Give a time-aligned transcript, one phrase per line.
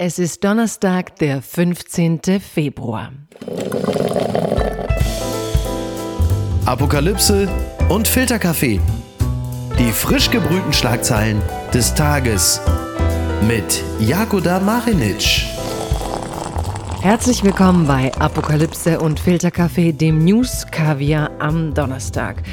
[0.00, 2.20] Es ist Donnerstag, der 15.
[2.38, 3.10] Februar.
[6.64, 7.48] Apokalypse
[7.88, 8.78] und Filterkaffee.
[9.76, 11.42] Die frisch gebrühten Schlagzeilen
[11.74, 12.60] des Tages
[13.48, 15.42] mit Jakoda Marinic.
[17.02, 22.44] Herzlich willkommen bei Apokalypse und Filterkaffee, dem News Kaviar am Donnerstag.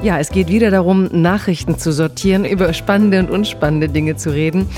[0.00, 4.70] Ja, es geht wieder darum, Nachrichten zu sortieren, über spannende und unspannende Dinge zu reden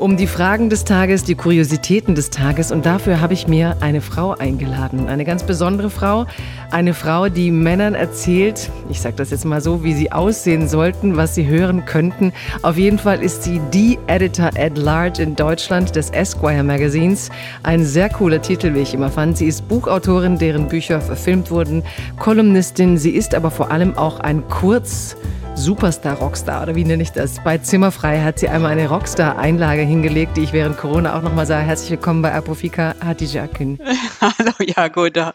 [0.00, 2.72] um die Fragen des Tages, die Kuriositäten des Tages.
[2.72, 5.08] Und dafür habe ich mir eine Frau eingeladen.
[5.08, 6.26] Eine ganz besondere Frau.
[6.70, 11.16] Eine Frau, die Männern erzählt, ich sage das jetzt mal so, wie sie aussehen sollten,
[11.16, 12.32] was sie hören könnten.
[12.62, 17.28] Auf jeden Fall ist sie die Editor at Large in Deutschland des Esquire Magazins.
[17.62, 19.36] Ein sehr cooler Titel, wie ich immer fand.
[19.36, 21.82] Sie ist Buchautorin, deren Bücher verfilmt wurden,
[22.18, 22.96] Kolumnistin.
[22.96, 25.16] Sie ist aber vor allem auch ein Kurz-
[25.60, 27.44] Superstar-Rockstar oder wie nenne ich das?
[27.44, 31.58] Bei Zimmerfrei hat sie einmal eine Rockstar-Einlage hingelegt, die ich während Corona auch nochmal sah.
[31.58, 33.78] Herzlich willkommen bei Apofika Hatija Akün.
[34.22, 35.34] Hallo Jagoda.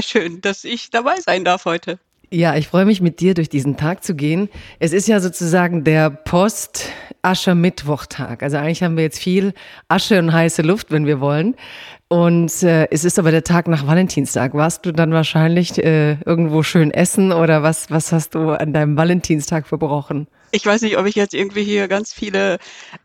[0.00, 2.00] Schön, dass ich dabei sein darf heute.
[2.28, 4.48] Ja, ich freue mich mit dir durch diesen Tag zu gehen.
[4.80, 8.42] Es ist ja sozusagen der Post-Ascher-Mittwochtag.
[8.42, 9.54] Also eigentlich haben wir jetzt viel
[9.86, 11.54] Asche und heiße Luft, wenn wir wollen.
[12.12, 14.52] Und äh, es ist aber der Tag nach Valentinstag.
[14.52, 18.98] Warst du dann wahrscheinlich äh, irgendwo schön essen oder was, was hast du an deinem
[18.98, 20.26] Valentinstag verbrochen?
[20.54, 22.58] Ich weiß nicht, ob ich jetzt irgendwie hier ganz viele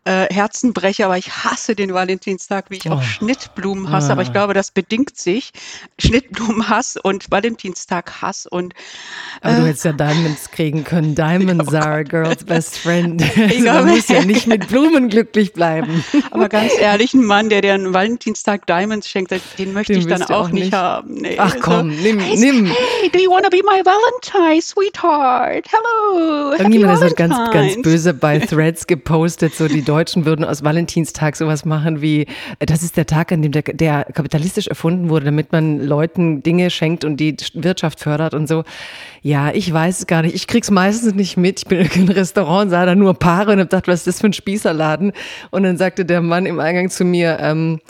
[0.04, 2.94] äh, Herzen breche, aber ich hasse den Valentinstag, wie ich oh.
[2.94, 4.10] auch Schnittblumen hasse.
[4.10, 4.12] Ah.
[4.12, 4.32] Aber ich ah.
[4.32, 5.52] glaube, das bedingt sich.
[5.98, 8.74] Schnittblumenhass und Valentinstag Hass und.
[9.42, 11.14] Äh, aber du hättest ja Diamonds kriegen können.
[11.14, 13.22] Diamonds oh are a girl's best friend.
[13.36, 16.04] also man muss ja nicht mit Blumen glücklich bleiben.
[16.30, 20.06] aber ganz ehrlich, ein Mann, der dir einen Valentinstag Diamonds schenkt, den möchte den ich
[20.06, 21.14] dann auch, auch nicht haben.
[21.14, 22.66] Nee, Ach also, komm, nimm, hey, nimm.
[22.66, 25.66] Hey, do you want to be my Valentine, sweetheart?
[25.70, 26.52] Hello.
[26.52, 31.64] Irgendjemand hat ganz ganz böse bei Threads gepostet, so die Deutschen würden aus Valentinstag sowas
[31.64, 32.26] machen wie,
[32.58, 36.70] das ist der Tag, an dem der, der kapitalistisch erfunden wurde, damit man Leuten Dinge
[36.70, 38.64] schenkt und die Wirtschaft fördert und so.
[39.22, 40.34] Ja, ich weiß es gar nicht.
[40.34, 41.60] Ich krieg's meistens nicht mit.
[41.60, 44.20] Ich bin in einem Restaurant, sah da nur Paare und hab gedacht, was ist das
[44.20, 45.12] für ein Spießerladen?
[45.50, 47.80] Und dann sagte der Mann im Eingang zu mir, ähm,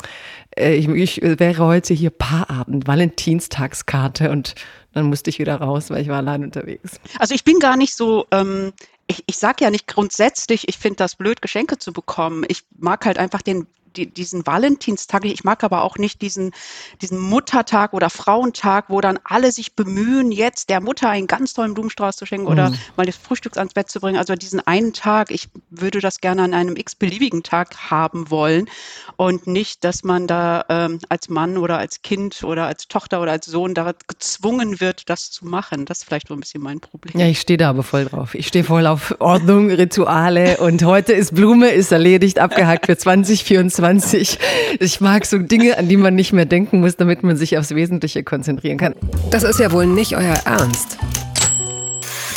[0.56, 4.54] äh, ich, ich wäre heute hier Paarabend, Valentinstagskarte und
[4.92, 7.00] dann musste ich wieder raus, weil ich war allein unterwegs.
[7.18, 8.72] Also ich bin gar nicht so ähm,
[9.08, 12.44] ich, ich sage ja nicht grundsätzlich, ich finde das blöd, Geschenke zu bekommen.
[12.46, 13.66] Ich mag halt einfach den
[13.96, 16.52] die, diesen Valentinstag, ich mag aber auch nicht diesen,
[17.00, 21.74] diesen Muttertag oder Frauentag, wo dann alle sich bemühen, jetzt der Mutter einen ganz tollen
[21.74, 22.78] Blumenstrauß zu schenken oder mhm.
[22.96, 24.18] mal das Frühstück ans Bett zu bringen.
[24.18, 28.68] Also diesen einen Tag, ich würde das gerne an einem x-beliebigen Tag haben wollen
[29.16, 33.32] und nicht, dass man da ähm, als Mann oder als Kind oder als Tochter oder
[33.32, 35.84] als Sohn da gezwungen wird, das zu machen.
[35.84, 37.18] Das ist vielleicht so ein bisschen mein Problem.
[37.18, 38.34] Ja, ich stehe da aber voll drauf.
[38.34, 43.77] Ich stehe voll auf Ordnung, Rituale und heute ist Blume, ist erledigt, abgehakt für 2024.
[43.78, 44.38] 20.
[44.80, 47.72] Ich mag so Dinge, an die man nicht mehr denken muss, damit man sich aufs
[47.76, 48.94] Wesentliche konzentrieren kann.
[49.30, 50.98] Das ist ja wohl nicht euer Ernst.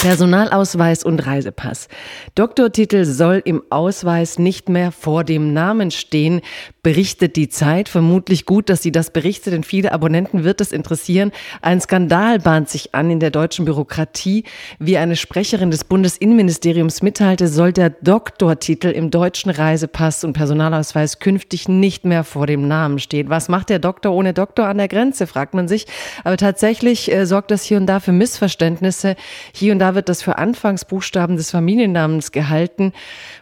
[0.01, 1.87] Personalausweis und Reisepass.
[2.35, 6.41] Doktortitel soll im Ausweis nicht mehr vor dem Namen stehen,
[6.83, 7.89] berichtet die Zeit.
[7.89, 11.31] Vermutlich gut, dass sie das berichtet, denn viele Abonnenten wird es interessieren.
[11.61, 14.45] Ein Skandal bahnt sich an in der deutschen Bürokratie.
[14.79, 21.67] Wie eine Sprecherin des Bundesinnenministeriums mitteilte, soll der Doktortitel im deutschen Reisepass und Personalausweis künftig
[21.67, 23.29] nicht mehr vor dem Namen stehen.
[23.29, 25.85] Was macht der Doktor ohne Doktor an der Grenze, fragt man sich.
[26.23, 29.15] Aber tatsächlich äh, sorgt das hier und da für Missverständnisse.
[29.53, 32.91] Hier und da wird das für Anfangsbuchstaben des Familiennamens gehalten.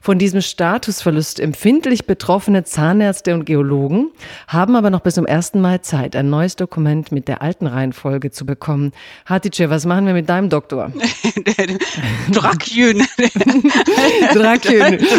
[0.01, 4.11] Von diesem Statusverlust empfindlich betroffene Zahnärzte und Geologen
[4.47, 5.55] haben aber noch bis zum 1.
[5.55, 8.91] Mai Zeit, ein neues Dokument mit der alten Reihenfolge zu bekommen.
[9.25, 10.91] Hatice, was machen wir mit deinem Doktor?
[12.31, 13.05] Drakjön.
[14.33, 14.99] Drakjön.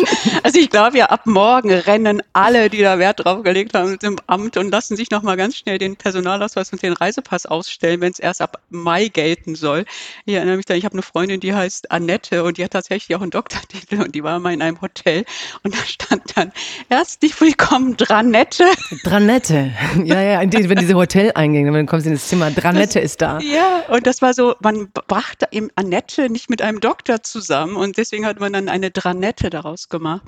[0.42, 4.02] also ich glaube ja, ab morgen rennen alle, die da Wert drauf gelegt haben mit
[4.02, 8.00] dem Amt und lassen sich noch mal ganz schnell den Personalausweis und den Reisepass ausstellen,
[8.00, 9.84] wenn es erst ab Mai gelten soll.
[10.24, 13.16] Ich erinnere mich da, ich habe eine Freundin, die heißt Annette und die hat tatsächlich
[13.16, 15.24] auch einen Doktortitel und die war mal in einem Hotel
[15.62, 16.52] und da stand dann
[16.90, 18.64] herzlich willkommen Dranette.
[19.04, 19.72] Dranette,
[20.04, 23.38] ja, ja, wenn diese Hoteleingänge, dann kommst du ins Zimmer, Dranette das, ist da.
[23.38, 27.96] Ja, und das war so, man brachte eben Annette nicht mit einem Doktor zusammen und
[27.96, 30.22] deswegen hat man dann eine Dranette daraus gemacht.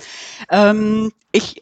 [0.49, 1.59] Ähm, ich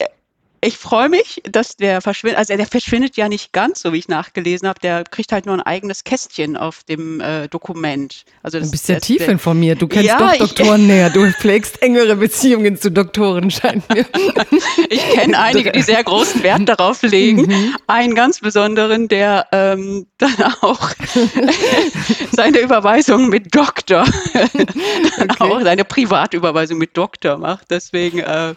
[0.64, 2.38] ich freue mich, dass der verschwindet.
[2.38, 4.80] Also der verschwindet ja nicht ganz, so wie ich nachgelesen habe.
[4.80, 8.26] Der kriegt halt nur ein eigenes Kästchen auf dem äh, Dokument.
[8.44, 9.82] Also das, du bist ja tief der, informiert.
[9.82, 11.10] Du kennst ja, doch Doktoren ich, näher.
[11.10, 14.06] Du pflegst engere Beziehungen zu Doktoren, scheint mir.
[14.90, 17.48] ich kenne einige, die sehr großen Wert darauf legen.
[17.48, 17.76] Mhm.
[17.88, 20.92] Einen ganz besonderen, der ähm, dann auch
[22.32, 25.36] seine Überweisung mit Doktor, dann okay.
[25.40, 27.72] auch seine Privatüberweisung mit Doktor macht.
[27.72, 28.54] Deswegen, äh,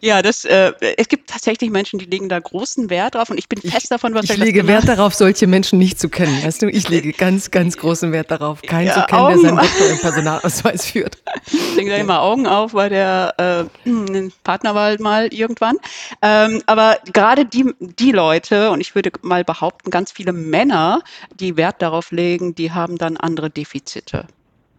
[0.00, 3.48] ja, das, äh, es gibt tatsächlich Menschen, die legen da großen Wert drauf und ich
[3.48, 6.44] bin fest davon was Ich lege Wert darauf, solche Menschen nicht zu kennen.
[6.44, 9.50] Weißt du, ich lege ganz, ganz großen Wert darauf, keinen ja, zu kennen, Augen, der
[9.50, 11.18] seinen Doktor im Personalausweis führt.
[11.46, 15.76] Ich lege da immer Augen auf bei der äh, Partnerwahl mal irgendwann.
[16.20, 21.00] Ähm, aber gerade die, die Leute, und ich würde mal behaupten, ganz viele Männer,
[21.38, 24.26] die Wert darauf legen, die haben dann andere Defizite.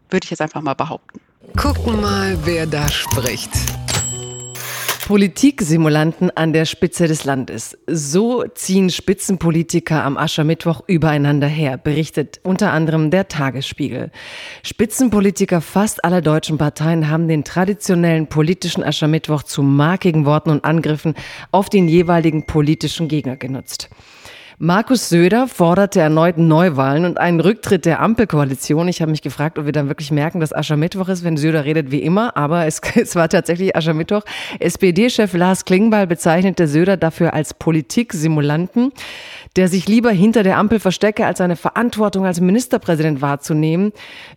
[0.10, 1.20] Würde ich jetzt einfach mal behaupten.
[1.58, 3.50] Gucken mal, wer da spricht.
[5.12, 7.78] Politiksimulanten an der Spitze des Landes.
[7.86, 14.10] So ziehen Spitzenpolitiker am Aschermittwoch übereinander her, berichtet unter anderem der Tagesspiegel.
[14.64, 21.16] Spitzenpolitiker fast aller deutschen Parteien haben den traditionellen politischen Aschermittwoch zu markigen Worten und Angriffen
[21.52, 23.90] auf den jeweiligen politischen Gegner genutzt.
[24.64, 28.88] Markus Söder forderte erneut Neuwahlen und einen Rücktritt der Ampelkoalition.
[28.90, 31.90] Ich habe mich gefragt, ob wir dann wirklich merken, dass Aschermittwoch ist, wenn Söder redet
[31.90, 32.38] wie immer.
[32.38, 34.22] Aber es, es war tatsächlich Aschermittwoch.
[34.60, 38.92] SPD-Chef Lars Klingbeil bezeichnete Söder dafür als Politiksimulanten
[39.56, 43.92] der sich lieber hinter der Ampel verstecke, als seine Verantwortung als Ministerpräsident wahrzunehmen.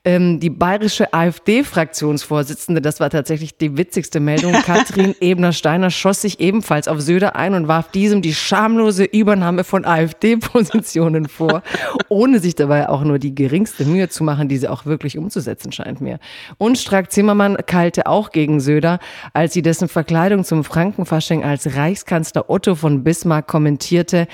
[0.04, 6.88] Ähm, die bayerische AfD-Fraktionsvorsitzende, das war tatsächlich die witzigste Meldung, Katrin Ebner-Steiner schoss sich ebenfalls
[6.88, 9.84] auf Söder ein und warf diesem die schamlose Übernahme von
[10.14, 11.62] AfD-Positionen vor,
[12.08, 16.00] ohne sich dabei auch nur die geringste Mühe zu machen, diese auch wirklich umzusetzen, scheint
[16.00, 16.18] mir.
[16.58, 18.98] Und Strack-Zimmermann keilte auch gegen Söder,
[19.32, 24.26] als sie dessen Verkleidung zum Frankenfasching als Reichskanzler Otto von Bismarck kommentierte,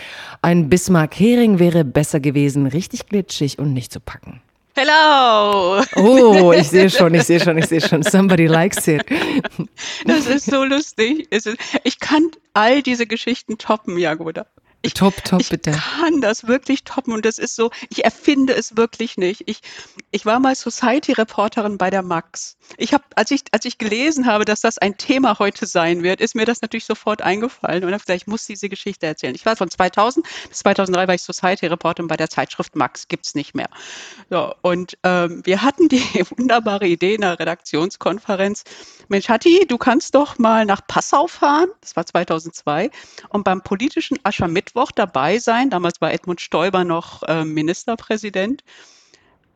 [0.43, 4.41] ein Bismarck-Hering wäre besser gewesen, richtig glitschig und nicht zu packen.
[4.76, 5.83] Hello!
[5.97, 8.03] Oh, ich sehe schon, ich sehe schon, ich sehe schon.
[8.03, 9.05] Somebody likes it.
[10.06, 11.29] Das ist so lustig.
[11.85, 14.47] Ich kann all diese Geschichten toppen, Jagoda.
[14.82, 15.71] Ich, top, top, ich bitte.
[15.71, 19.43] Ich kann das wirklich toppen und das ist so, ich erfinde es wirklich nicht.
[19.47, 19.61] Ich,
[20.11, 22.56] ich war mal Society-Reporterin bei der Max.
[22.79, 26.23] Ich habe, als ich, als ich gelesen habe, dass das ein Thema heute sein wird,
[26.23, 29.35] ist mir das natürlich sofort eingefallen und habe gesagt, ich muss diese Geschichte erzählen.
[29.35, 33.55] Ich war von 2000 bis 2003 war ich Society-Reporterin bei der Zeitschrift Max, gibt's nicht
[33.55, 33.69] mehr.
[34.31, 36.03] So, und ähm, wir hatten die
[36.38, 38.65] wunderbare Idee in der Redaktionskonferenz,
[39.09, 42.91] Mensch, Hatti, du kannst doch mal nach Passau fahren, das war 2002,
[43.29, 45.70] und beim politischen Aschermittwoch dabei sein.
[45.70, 48.62] Damals war Edmund Stoiber noch äh, Ministerpräsident.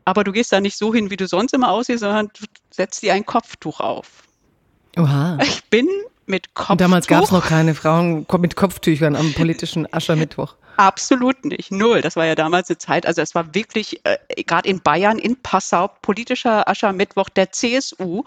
[0.05, 3.03] Aber du gehst da nicht so hin, wie du sonst immer aussiehst, sondern du setzt
[3.03, 4.25] dir ein Kopftuch auf.
[4.97, 5.39] Oha.
[5.43, 5.89] Ich bin
[6.27, 6.73] mit Kopftuch.
[6.73, 10.57] Und damals gab es noch keine Frauen mit Kopftüchern am politischen Aschermittwoch.
[10.77, 12.01] Absolut nicht, null.
[12.01, 15.37] Das war ja damals eine Zeit, also es war wirklich, äh, gerade in Bayern, in
[15.41, 18.25] Passau, politischer Aschermittwoch der CSU.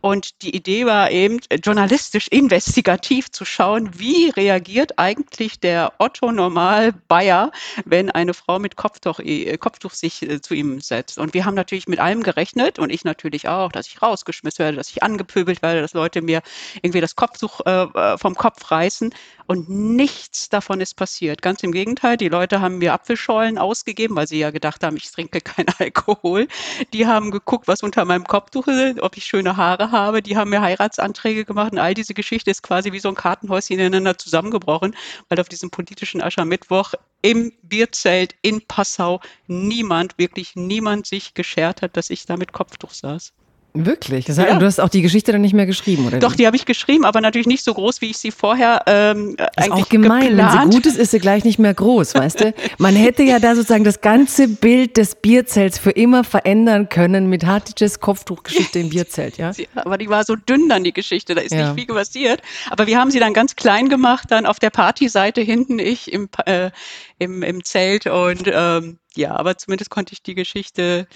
[0.00, 6.92] Und die Idee war eben, journalistisch investigativ zu schauen, wie reagiert eigentlich der Otto Normal
[7.08, 7.50] Bayer,
[7.84, 11.18] wenn eine Frau mit Kopftuch, äh, Kopftuch sich äh, zu ihm setzt.
[11.18, 14.76] Und wir haben natürlich mit allem gerechnet und ich natürlich auch, dass ich rausgeschmissen werde,
[14.78, 16.40] dass ich angepöbelt werde, dass Leute mir
[16.82, 19.14] irgendwie das Kopftuch äh, äh vom Kopf reißen.
[19.46, 21.42] Und nichts davon ist passiert.
[21.42, 25.10] Ganz im Gegenteil, die Leute haben mir Apfelschollen ausgegeben, weil sie ja gedacht haben, ich
[25.10, 26.48] trinke keinen Alkohol.
[26.92, 30.22] Die haben geguckt, was unter meinem Kopftuch ist, ob ich schöne Haare habe.
[30.22, 31.72] Die haben mir Heiratsanträge gemacht.
[31.72, 34.96] Und all diese Geschichte ist quasi wie so ein Kartenhäuschen ineinander zusammengebrochen,
[35.28, 41.96] weil auf diesem politischen Aschermittwoch im Bierzelt in Passau niemand, wirklich niemand sich geschert hat,
[41.96, 43.32] dass ich da mit Kopftuch saß.
[43.72, 44.24] Wirklich?
[44.24, 44.58] Das heißt, ja.
[44.58, 46.18] Du hast auch die Geschichte dann nicht mehr geschrieben, oder?
[46.18, 49.36] Doch, die habe ich geschrieben, aber natürlich nicht so groß, wie ich sie vorher ähm,
[49.36, 50.54] das eigentlich ist auch gemein, geplant.
[50.54, 52.54] wenn sie gut ist, ist sie gleich nicht mehr groß, weißt du?
[52.78, 57.46] Man hätte ja da sozusagen das ganze Bild des Bierzelts für immer verändern können mit
[57.46, 59.52] Hatices Kopftuchgeschichte im Bierzelt, ja?
[59.76, 61.72] Aber die war so dünn dann, die Geschichte, da ist ja.
[61.72, 62.42] nicht viel passiert.
[62.70, 66.28] Aber wir haben sie dann ganz klein gemacht, dann auf der Partyseite hinten, ich im,
[66.46, 66.70] äh,
[67.18, 71.06] im, im Zelt und ähm, ja, aber zumindest konnte ich die Geschichte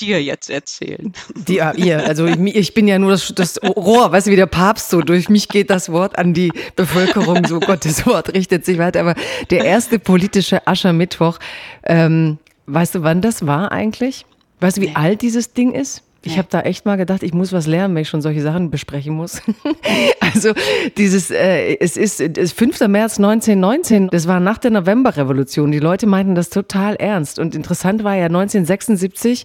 [0.00, 1.12] dir jetzt erzählen.
[1.48, 4.36] Die, ja, ihr, also ich, ich, bin ja nur das, das Rohr, weißt du, wie
[4.36, 8.64] der Papst so, durch mich geht das Wort an die Bevölkerung, so Gottes Wort richtet
[8.64, 9.00] sich weiter.
[9.00, 9.14] Aber
[9.50, 11.38] der erste politische Aschermittwoch,
[11.84, 14.26] ähm, weißt du, wann das war eigentlich?
[14.60, 14.94] Weißt du, wie nee.
[14.94, 16.02] alt dieses Ding ist?
[16.24, 18.70] Ich habe da echt mal gedacht, ich muss was lernen, wenn ich schon solche Sachen
[18.70, 19.42] besprechen muss.
[20.20, 20.52] also
[20.96, 22.80] dieses, äh, es ist, es 5.
[22.88, 25.70] März 1919, das war nach der Novemberrevolution.
[25.70, 27.38] Die Leute meinten das total ernst.
[27.38, 29.44] Und interessant war ja 1976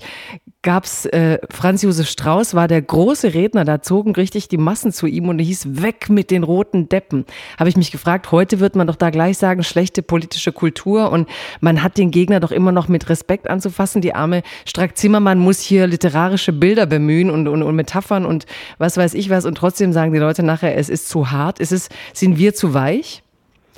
[0.62, 5.08] gab's äh, Franz Josef Strauß war der große Redner, da zogen richtig die Massen zu
[5.08, 7.26] ihm und er hieß weg mit den roten Deppen.
[7.58, 11.30] Habe ich mich gefragt, heute wird man doch da gleich sagen, schlechte politische Kultur und
[11.62, 14.02] man hat den Gegner doch immer noch mit Respekt anzufassen.
[14.02, 18.46] Die arme Strack Zimmermann muss hier literarische Bilder bemühen und, und, und Metaphern und
[18.78, 21.72] was weiß ich was und trotzdem sagen die Leute nachher, es ist zu hart, ist
[21.72, 23.24] es, sind wir zu weich?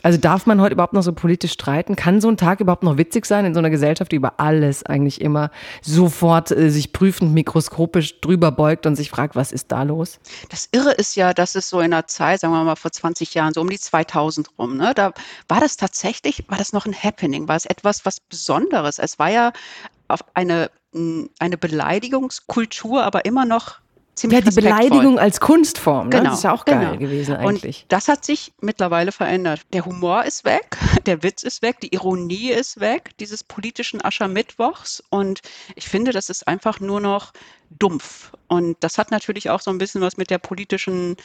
[0.03, 1.95] Also darf man heute überhaupt noch so politisch streiten?
[1.95, 4.85] Kann so ein Tag überhaupt noch witzig sein in so einer Gesellschaft, die über alles
[4.85, 9.83] eigentlich immer sofort äh, sich prüfend mikroskopisch drüber beugt und sich fragt, was ist da
[9.83, 10.19] los?
[10.49, 13.33] Das Irre ist ja, dass es so in einer Zeit, sagen wir mal vor 20
[13.35, 15.13] Jahren, so um die 2000 rum, ne, da
[15.47, 18.99] war das tatsächlich, war das noch ein Happening, war es etwas was Besonderes.
[18.99, 19.53] Es war ja
[20.09, 23.79] auf eine, eine Beleidigungskultur, aber immer noch
[24.15, 26.17] ziemlich Ja, die Beleidigung als Kunstform, ne?
[26.17, 26.97] genau, das ist ja auch geil genau.
[26.97, 27.83] gewesen eigentlich.
[27.83, 29.61] Und das hat sich mittlerweile verändert.
[29.73, 35.03] Der Humor ist weg, der Witz ist weg, die Ironie ist weg, dieses politischen Aschermittwochs.
[35.09, 35.41] Und
[35.75, 37.31] ich finde, das ist einfach nur noch
[37.69, 38.31] dumpf.
[38.47, 41.15] Und das hat natürlich auch so ein bisschen was mit der politischen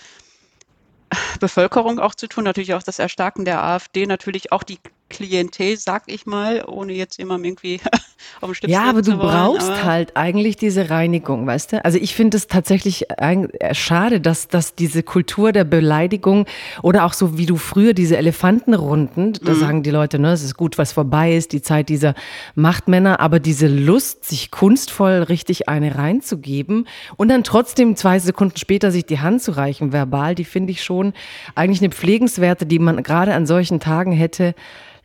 [1.40, 6.04] Bevölkerung auch zu tun, natürlich auch das Erstarken der AfD, natürlich auch die Klientel, sag
[6.06, 7.80] ich mal, ohne jetzt jemandem irgendwie
[8.40, 11.84] auf den Stift Ja, aber du wollen, brauchst aber halt eigentlich diese Reinigung, weißt du?
[11.84, 16.46] Also ich finde es tatsächlich äh, schade, dass, dass diese Kultur der Beleidigung
[16.82, 19.60] oder auch so wie du früher diese Elefantenrunden, da mhm.
[19.60, 22.14] sagen die Leute, ne, es ist gut, was vorbei ist, die Zeit dieser
[22.56, 28.90] Machtmänner, aber diese Lust, sich kunstvoll richtig eine reinzugeben und dann trotzdem zwei Sekunden später
[28.90, 31.12] sich die Hand zu reichen, verbal, die finde ich schon
[31.54, 34.54] eigentlich eine pflegenswerte, die man gerade an solchen Tagen hätte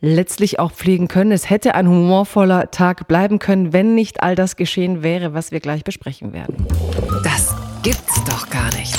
[0.02, 1.32] letztlich auch pflegen können.
[1.32, 5.60] Es hätte ein humorvoller Tag bleiben können, wenn nicht all das geschehen wäre, was wir
[5.60, 6.66] gleich besprechen werden.
[7.24, 8.94] Das gibt's doch gar nicht.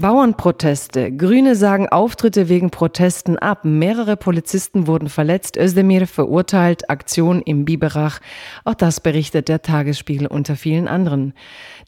[0.00, 1.10] Bauernproteste.
[1.10, 3.64] Grüne sagen Auftritte wegen Protesten ab.
[3.64, 5.56] Mehrere Polizisten wurden verletzt.
[5.56, 8.20] Özdemir verurteilt Aktion im Biberach.
[8.64, 11.34] Auch das berichtet der Tagesspiegel unter vielen anderen.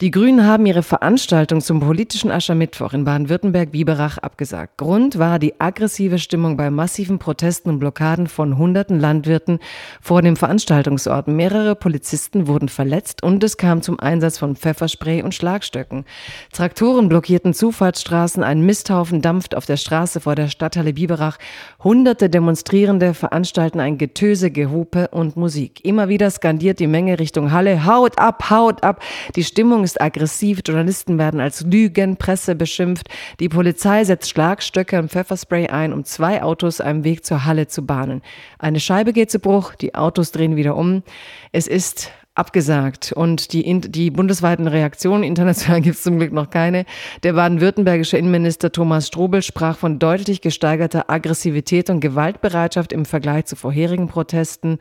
[0.00, 4.78] Die Grünen haben ihre Veranstaltung zum politischen Aschermittwoch in Baden-Württemberg-Biberach abgesagt.
[4.78, 9.58] Grund war die aggressive Stimmung bei massiven Protesten und Blockaden von hunderten Landwirten
[10.00, 11.28] vor dem Veranstaltungsort.
[11.28, 16.06] Mehrere Polizisten wurden verletzt und es kam zum Einsatz von Pfefferspray und Schlagstöcken.
[16.50, 21.36] Traktoren blockierten Zufahrtsstraßen, ein Misthaufen dampft auf der Straße vor der Stadthalle Biberach.
[21.84, 25.84] Hunderte Demonstrierende veranstalten ein Getöse, Gehupe und Musik.
[25.84, 29.02] Immer wieder skandiert die Menge Richtung Halle, haut ab, haut ab.
[29.36, 33.08] Die Stimmung ist aggressiv, Journalisten werden als Lügenpresse beschimpft,
[33.40, 37.84] die Polizei setzt Schlagstöcke und Pfefferspray ein, um zwei Autos einen Weg zur Halle zu
[37.84, 38.22] bahnen.
[38.58, 41.02] Eine Scheibe geht zu Bruch, die Autos drehen wieder um.
[41.50, 43.12] Es ist abgesagt.
[43.12, 46.86] Und die, die bundesweiten Reaktionen, international gibt es zum Glück noch keine.
[47.22, 53.54] Der baden-württembergische Innenminister Thomas Strobel sprach von deutlich gesteigerter Aggressivität und Gewaltbereitschaft im Vergleich zu
[53.54, 54.78] vorherigen Protesten.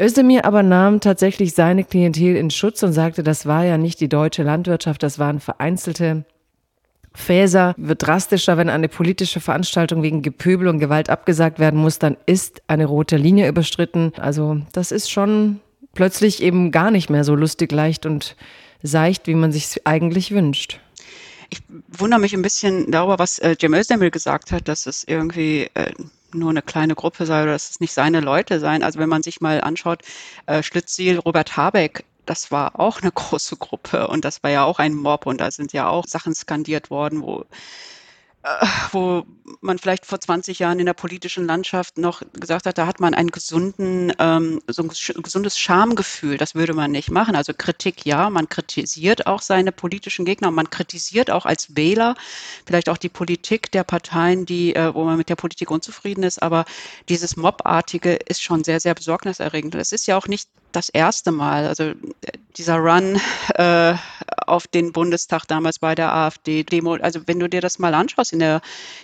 [0.00, 4.08] Özdemir aber nahm tatsächlich seine Klientel in Schutz und sagte, das war ja nicht die
[4.08, 6.24] deutsche Landwirtschaft, das waren vereinzelte
[7.16, 12.16] Fäser wird drastischer, wenn eine politische Veranstaltung wegen Gepöbel und Gewalt abgesagt werden muss, dann
[12.26, 14.12] ist eine rote Linie überstritten.
[14.18, 15.60] Also das ist schon
[15.96, 18.36] plötzlich eben gar nicht mehr so lustig, leicht und
[18.82, 20.80] seicht, wie man sich eigentlich wünscht.
[21.50, 25.70] Ich wundere mich ein bisschen darüber, was äh, Jim Özdemir gesagt hat, dass es irgendwie
[25.74, 25.92] äh,
[26.32, 28.82] nur eine kleine Gruppe sei oder dass es nicht seine Leute seien.
[28.82, 30.02] Also wenn man sich mal anschaut,
[30.46, 34.78] äh, Schlitziel, Robert Habeck, das war auch eine große Gruppe und das war ja auch
[34.78, 37.44] ein Mob und da sind ja auch Sachen skandiert worden, wo
[38.92, 39.24] wo
[39.60, 43.14] man vielleicht vor 20 Jahren in der politischen Landschaft noch gesagt hat, da hat man
[43.14, 44.88] einen gesunden, ähm, so ein
[45.22, 46.36] gesundes Schamgefühl.
[46.36, 47.36] Das würde man nicht machen.
[47.36, 52.14] Also Kritik, ja, man kritisiert auch seine politischen Gegner man kritisiert auch als Wähler
[52.66, 56.42] vielleicht auch die Politik der Parteien, die, äh, wo man mit der Politik unzufrieden ist.
[56.42, 56.64] Aber
[57.08, 59.74] dieses Mobartige ist schon sehr, sehr besorgniserregend.
[59.74, 61.66] Es ist ja auch nicht das erste Mal.
[61.66, 61.92] Also
[62.56, 63.20] dieser Run
[63.54, 63.94] äh,
[64.46, 68.38] auf den Bundestag damals bei der AfD-Demo, also wenn du dir das mal anschaust in
[68.38, 68.60] der,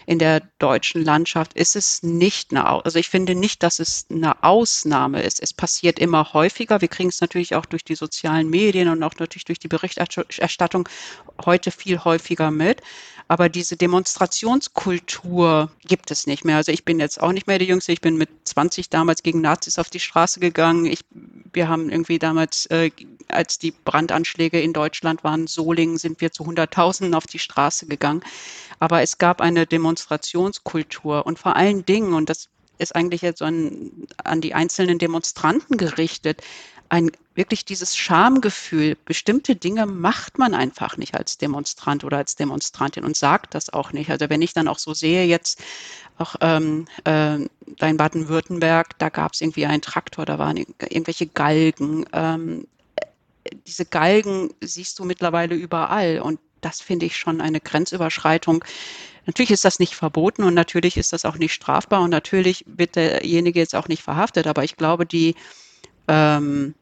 [0.06, 4.42] in der deutschen Landschaft, ist es nicht eine, also ich finde nicht, dass es eine
[4.42, 5.42] Ausnahme ist.
[5.42, 6.80] Es passiert immer häufiger.
[6.80, 10.88] Wir kriegen es natürlich auch durch die sozialen Medien und auch natürlich durch die Berichterstattung
[11.44, 12.82] heute viel häufiger mit.
[13.32, 16.56] Aber diese Demonstrationskultur gibt es nicht mehr.
[16.56, 17.90] Also ich bin jetzt auch nicht mehr die Jüngste.
[17.90, 20.84] Ich bin mit 20 damals gegen Nazis auf die Straße gegangen.
[20.84, 21.00] Ich,
[21.50, 22.90] wir haben irgendwie damals, äh,
[23.28, 28.22] als die Brandanschläge in Deutschland waren, Solingen, sind wir zu Hunderttausenden auf die Straße gegangen.
[28.80, 34.06] Aber es gab eine Demonstrationskultur und vor allen Dingen, und das ist eigentlich jetzt an,
[34.22, 36.42] an die einzelnen Demonstranten gerichtet,
[36.92, 43.04] ein wirklich dieses Schamgefühl, bestimmte Dinge macht man einfach nicht als Demonstrant oder als Demonstrantin
[43.04, 44.10] und sagt das auch nicht.
[44.10, 45.64] Also wenn ich dann auch so sehe jetzt
[46.18, 47.38] auch ähm, äh,
[47.78, 52.04] da in Baden-Württemberg, da gab es irgendwie einen Traktor, da waren irgendwelche Galgen.
[52.12, 52.66] Ähm,
[53.66, 58.62] diese Galgen siehst du mittlerweile überall und das finde ich schon eine Grenzüberschreitung.
[59.24, 62.96] Natürlich ist das nicht verboten und natürlich ist das auch nicht strafbar und natürlich wird
[62.96, 65.34] derjenige jetzt auch nicht verhaftet, aber ich glaube, die
[66.08, 66.74] ähm,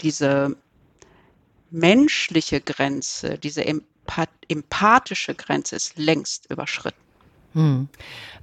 [0.00, 0.56] diese
[1.70, 7.03] menschliche Grenze, diese empath empathische Grenze ist längst überschritten.
[7.54, 7.88] Hm.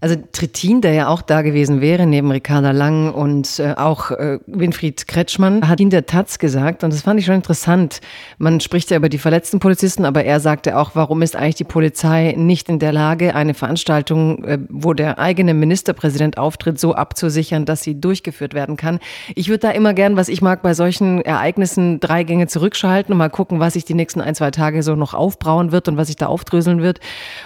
[0.04, 4.40] Also Trittin, der ja auch da gewesen wäre, neben Ricarda Lang und äh, auch äh,
[4.48, 8.02] Winfried Kretschmann, hat ihn der Taz gesagt und das fand ich schon interessant.
[8.40, 11.66] Man spricht ja über die verletzten Polizisten, aber er sagte auch, warum ist eigentlich die
[11.66, 17.66] Polizei nicht in der Lage, eine Veranstaltung, äh, wo der eigene Ministerpräsident auftritt, so abzusichern,
[17.66, 19.00] dass sie durchgeführt werden kann.
[19.36, 23.20] Ich würde da immer gern, was ich mag, bei solchen Ereignissen drei Gänge zurückschalten und
[23.20, 26.08] mal gucken, was sich die nächsten ein, zwei Tage so noch aufbrauen wird und was
[26.08, 27.02] sich da aufdröseln wird.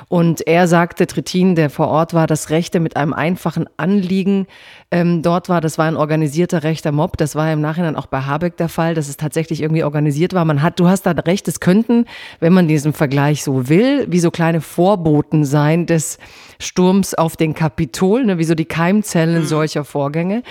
[0.07, 4.47] Und er sagte, Trittin, der vor Ort war, dass Rechte mit einem einfachen Anliegen
[4.91, 5.61] ähm, dort war.
[5.61, 7.17] Das war ein organisierter rechter Mob.
[7.17, 10.45] Das war im Nachhinein auch bei Habeck der Fall, dass es tatsächlich irgendwie organisiert war.
[10.45, 12.05] Man hat, du hast da recht, es könnten,
[12.39, 16.17] wenn man diesen Vergleich so will, wie so kleine Vorboten sein des
[16.59, 19.45] Sturms auf den Kapitol, ne, wie so die Keimzellen mhm.
[19.45, 20.43] solcher Vorgänge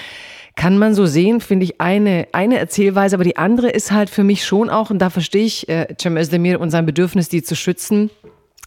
[0.57, 3.17] kann man so sehen, finde ich, eine, eine Erzählweise.
[3.17, 6.17] Aber die andere ist halt für mich schon auch, und da verstehe ich äh, Cem
[6.17, 8.11] Özdemir und sein Bedürfnis, die zu schützen,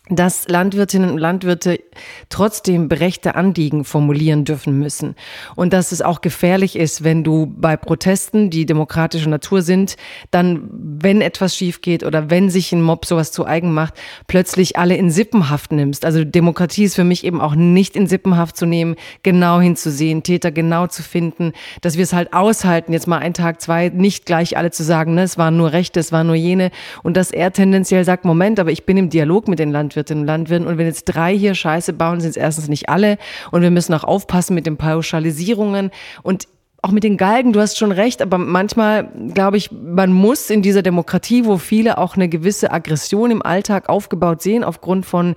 [0.09, 1.79] dass Landwirtinnen und Landwirte
[2.29, 5.15] trotzdem berechte Anliegen formulieren dürfen müssen.
[5.55, 9.97] Und dass es auch gefährlich ist, wenn du bei Protesten, die demokratischer Natur sind,
[10.31, 13.95] dann, wenn etwas schief geht oder wenn sich ein Mob sowas zu eigen macht,
[14.27, 16.05] plötzlich alle in Sippenhaft nimmst.
[16.05, 20.51] Also Demokratie ist für mich eben auch nicht in Sippenhaft zu nehmen, genau hinzusehen, Täter
[20.51, 24.57] genau zu finden, dass wir es halt aushalten, jetzt mal einen Tag, zwei, nicht gleich
[24.57, 26.71] alle zu sagen, ne, es waren nur Rechte, es waren nur jene.
[27.03, 30.21] Und dass er tendenziell sagt, Moment, aber ich bin im Dialog mit den Landwirten Landwirtinnen
[30.21, 30.67] und Landwirten.
[30.67, 33.17] Und wenn jetzt drei hier Scheiße bauen, sind es erstens nicht alle.
[33.51, 35.91] Und wir müssen auch aufpassen mit den Pauschalisierungen.
[36.23, 36.47] Und
[36.83, 40.61] auch mit den Galgen, du hast schon recht, aber manchmal glaube ich, man muss in
[40.61, 45.35] dieser Demokratie, wo viele auch eine gewisse Aggression im Alltag aufgebaut sehen, aufgrund von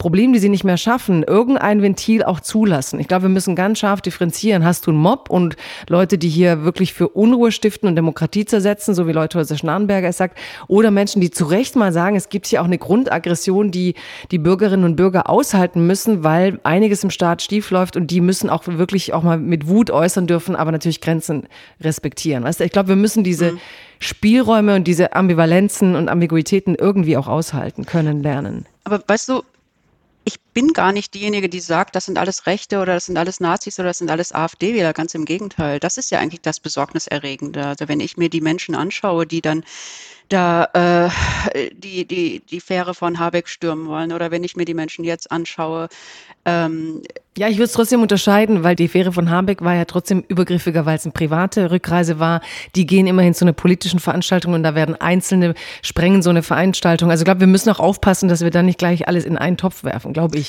[0.00, 2.98] Problem, die sie nicht mehr schaffen, irgendein Ventil auch zulassen.
[3.00, 4.64] Ich glaube, wir müssen ganz scharf differenzieren.
[4.64, 5.56] Hast du einen Mob und
[5.90, 10.08] Leute, die hier wirklich für Unruhe stiften und Demokratie zersetzen, so wie Leute Häuser Schnarrenberger
[10.08, 10.38] es sagt,
[10.68, 13.92] oder Menschen, die zu Recht mal sagen, es gibt hier auch eine Grundaggression, die
[14.30, 18.48] die Bürgerinnen und Bürger aushalten müssen, weil einiges im Staat stief läuft und die müssen
[18.48, 21.46] auch wirklich auch mal mit Wut äußern dürfen, aber natürlich Grenzen
[21.78, 22.42] respektieren.
[22.42, 23.60] Weißt du, ich glaube, wir müssen diese mhm.
[23.98, 28.64] Spielräume und diese Ambivalenzen und Ambiguitäten irgendwie auch aushalten können lernen.
[28.84, 29.42] Aber weißt du,
[30.24, 33.40] ich bin gar nicht diejenige, die sagt, das sind alles Rechte oder das sind alles
[33.40, 34.92] Nazis oder das sind alles AfD-Wähler.
[34.92, 35.80] Ganz im Gegenteil.
[35.80, 37.66] Das ist ja eigentlich das Besorgniserregende.
[37.66, 39.64] Also wenn ich mir die Menschen anschaue, die dann
[40.30, 41.10] da
[41.54, 45.04] äh, die, die, die Fähre von Habeck stürmen wollen oder wenn ich mir die Menschen
[45.04, 45.88] jetzt anschaue.
[46.44, 47.02] Ähm,
[47.36, 50.86] ja, ich würde es trotzdem unterscheiden, weil die Fähre von Habeck war ja trotzdem übergriffiger,
[50.86, 52.40] weil es eine private Rückreise war.
[52.76, 57.10] Die gehen immerhin zu einer politischen Veranstaltung und da werden Einzelne sprengen so eine Veranstaltung.
[57.10, 59.56] Also ich glaube, wir müssen auch aufpassen, dass wir da nicht gleich alles in einen
[59.56, 60.39] Topf werfen, glaube ich.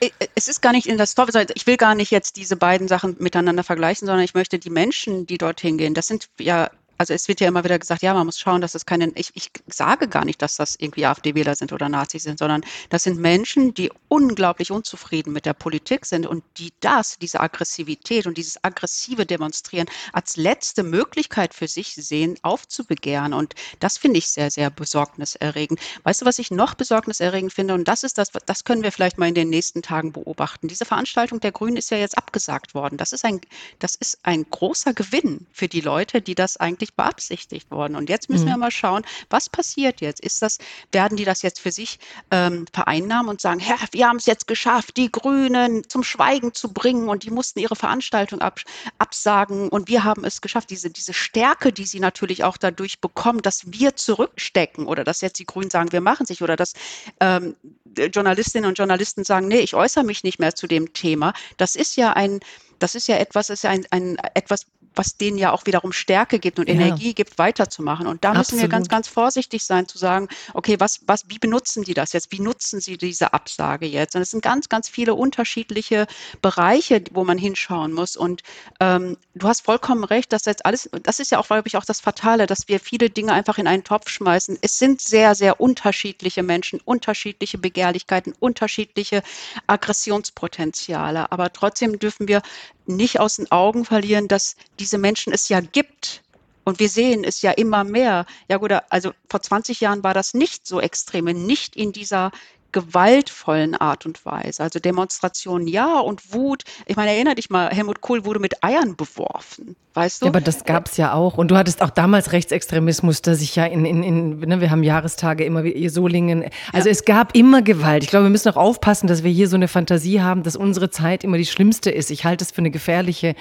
[0.00, 1.30] Äh, es ist gar nicht in das Topf.
[1.54, 5.26] Ich will gar nicht jetzt diese beiden Sachen miteinander vergleichen, sondern ich möchte die Menschen,
[5.26, 6.70] die dorthin gehen, das sind ja
[7.02, 9.32] also es wird ja immer wieder gesagt, ja, man muss schauen, dass es keine, ich,
[9.34, 13.18] ich sage gar nicht, dass das irgendwie AfD-Wähler sind oder Nazis sind, sondern das sind
[13.18, 18.62] Menschen, die unglaublich unzufrieden mit der Politik sind und die das, diese Aggressivität und dieses
[18.62, 23.32] aggressive Demonstrieren als letzte Möglichkeit für sich sehen, aufzubegehren.
[23.32, 25.80] Und das finde ich sehr, sehr besorgniserregend.
[26.04, 27.74] Weißt du, was ich noch besorgniserregend finde?
[27.74, 30.68] Und das ist das, das können wir vielleicht mal in den nächsten Tagen beobachten.
[30.68, 32.96] Diese Veranstaltung der Grünen ist ja jetzt abgesagt worden.
[32.96, 33.40] Das ist ein,
[33.80, 37.96] das ist ein großer Gewinn für die Leute, die das eigentlich nicht beabsichtigt worden.
[37.96, 38.50] Und jetzt müssen mhm.
[38.50, 40.20] wir mal schauen, was passiert jetzt?
[40.20, 40.58] Ist das,
[40.92, 41.98] werden die das jetzt für sich
[42.30, 46.72] ähm, vereinnahmen und sagen, Herr, wir haben es jetzt geschafft, die Grünen zum Schweigen zu
[46.72, 48.60] bringen und die mussten ihre Veranstaltung ab,
[48.98, 50.70] absagen und wir haben es geschafft.
[50.70, 55.38] Diese, diese Stärke, die sie natürlich auch dadurch bekommen, dass wir zurückstecken oder dass jetzt
[55.38, 56.72] die Grünen sagen, wir machen sich oder dass
[57.20, 57.56] ähm,
[57.96, 61.32] Journalistinnen und Journalisten sagen, nee, ich äußere mich nicht mehr zu dem Thema.
[61.56, 62.40] Das ist ja ein,
[62.78, 66.38] das ist ja etwas, ist ja ein, ein etwas, was denen ja auch wiederum Stärke
[66.38, 66.74] gibt und ja.
[66.74, 68.06] Energie gibt, weiterzumachen.
[68.06, 68.46] Und da Absolut.
[68.46, 72.12] müssen wir ganz, ganz vorsichtig sein, zu sagen, okay, was, was, wie benutzen die das
[72.12, 72.32] jetzt?
[72.32, 74.14] Wie nutzen sie diese Absage jetzt?
[74.16, 76.06] Und es sind ganz, ganz viele unterschiedliche
[76.40, 78.16] Bereiche, wo man hinschauen muss.
[78.16, 78.42] Und
[78.80, 81.84] ähm, du hast vollkommen recht, dass jetzt alles, das ist ja auch, glaube ich, auch
[81.84, 84.58] das Fatale, dass wir viele Dinge einfach in einen Topf schmeißen.
[84.60, 89.22] Es sind sehr, sehr unterschiedliche Menschen, unterschiedliche Begehrlichkeiten, unterschiedliche
[89.66, 91.30] Aggressionspotenziale.
[91.32, 92.42] Aber trotzdem dürfen wir
[92.86, 96.22] nicht aus den Augen verlieren, dass diese Menschen es ja gibt.
[96.64, 98.24] Und wir sehen es ja immer mehr.
[98.48, 102.30] Ja gut, also vor 20 Jahren war das nicht so extrem, nicht in dieser
[102.72, 104.62] gewaltvollen Art und Weise.
[104.62, 106.64] Also Demonstrationen ja und Wut.
[106.86, 109.76] Ich meine, erinnere dich mal, Helmut Kohl wurde mit Eiern beworfen.
[109.94, 110.26] Weißt du?
[110.26, 111.36] Ja, aber das gab es ja auch.
[111.36, 114.82] Und du hattest auch damals Rechtsextremismus, der sich ja in, in, in ne, wir haben
[114.82, 116.46] Jahrestage immer wie Solingen.
[116.72, 116.92] Also ja.
[116.92, 118.02] es gab immer Gewalt.
[118.02, 120.88] Ich glaube, wir müssen auch aufpassen, dass wir hier so eine Fantasie haben, dass unsere
[120.88, 122.10] Zeit immer die schlimmste ist.
[122.10, 123.34] Ich halte es für eine gefährliche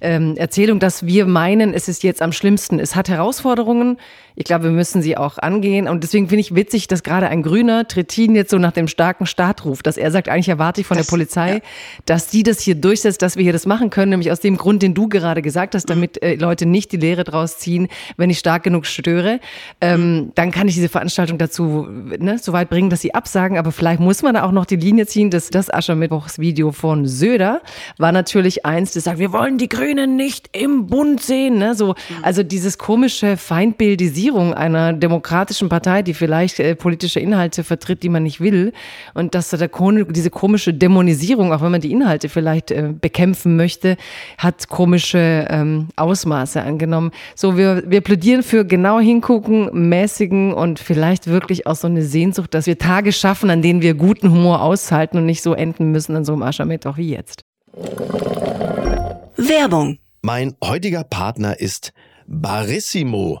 [0.00, 2.80] ähm, Erzählung, dass wir meinen, es ist jetzt am schlimmsten.
[2.80, 3.98] Es hat Herausforderungen.
[4.34, 5.86] Ich glaube, wir müssen sie auch angehen.
[5.86, 8.88] Und deswegen finde ich witzig, dass gerade ein Grüner Trittin jetzt so nach nach dem
[8.88, 11.60] starken Staat ruft, dass er sagt, eigentlich erwarte ich von das, der Polizei, ja.
[12.06, 14.82] dass die das hier durchsetzt, dass wir hier das machen können, nämlich aus dem Grund,
[14.82, 18.38] den du gerade gesagt hast, damit äh, Leute nicht die Lehre draus ziehen, wenn ich
[18.38, 19.40] stark genug störe,
[19.80, 21.86] ähm, dann kann ich diese Veranstaltung dazu
[22.18, 23.58] ne, so weit bringen, dass sie absagen.
[23.58, 27.60] Aber vielleicht muss man da auch noch die Linie ziehen, dass das Aschermittwochsvideo von Söder
[27.98, 31.58] war natürlich eins, das sagt, wir wollen die Grünen nicht im Bund sehen.
[31.58, 31.74] Ne?
[31.74, 38.08] So, also dieses komische Feindbildisierung einer demokratischen Partei, die vielleicht äh, politische Inhalte vertritt, die
[38.08, 38.61] man nicht will.
[39.14, 43.96] Und dass da diese komische Dämonisierung, auch wenn man die Inhalte vielleicht äh, bekämpfen möchte,
[44.38, 47.10] hat komische ähm, Ausmaße angenommen.
[47.34, 52.54] So, wir, wir plädieren für genau hingucken, mäßigen und vielleicht wirklich auch so eine Sehnsucht,
[52.54, 56.14] dass wir Tage schaffen, an denen wir guten Humor aushalten und nicht so enden müssen
[56.14, 57.42] an so einem Aschermittwoch wie jetzt.
[59.36, 59.98] Werbung.
[60.22, 61.92] Mein heutiger Partner ist
[62.26, 63.40] Barissimo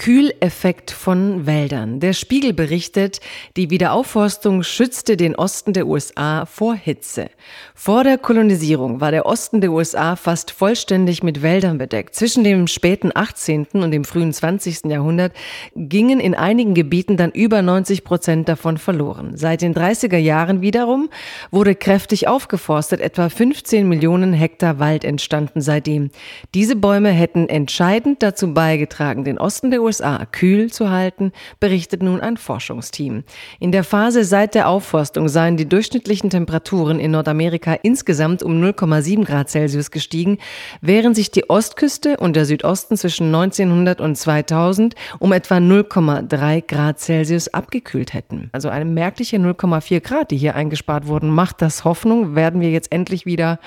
[0.00, 2.00] Kühleffekt von Wäldern.
[2.00, 3.20] Der Spiegel berichtet,
[3.58, 7.28] die Wiederaufforstung schützte den Osten der USA vor Hitze.
[7.74, 12.14] Vor der Kolonisierung war der Osten der USA fast vollständig mit Wäldern bedeckt.
[12.14, 13.66] Zwischen dem späten 18.
[13.74, 14.86] und dem frühen 20.
[14.86, 15.34] Jahrhundert
[15.76, 19.32] gingen in einigen Gebieten dann über 90 Prozent davon verloren.
[19.36, 21.10] Seit den 30er Jahren wiederum
[21.50, 23.02] wurde kräftig aufgeforstet.
[23.02, 26.08] Etwa 15 Millionen Hektar Wald entstanden seitdem.
[26.54, 32.00] Diese Bäume hätten entscheidend dazu beigetragen, den Osten der USA USA kühl zu halten, berichtet
[32.00, 33.24] nun ein Forschungsteam.
[33.58, 39.24] In der Phase seit der Aufforstung seien die durchschnittlichen Temperaturen in Nordamerika insgesamt um 0,7
[39.24, 40.38] Grad Celsius gestiegen,
[40.80, 47.00] während sich die Ostküste und der Südosten zwischen 1900 und 2000 um etwa 0,3 Grad
[47.00, 48.48] Celsius abgekühlt hätten.
[48.52, 52.92] Also eine merkliche 0,4 Grad, die hier eingespart wurden, macht das Hoffnung, werden wir jetzt
[52.92, 53.58] endlich wieder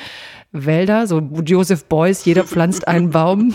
[0.54, 3.54] Wälder, so Joseph Beuys, jeder pflanzt einen Baum.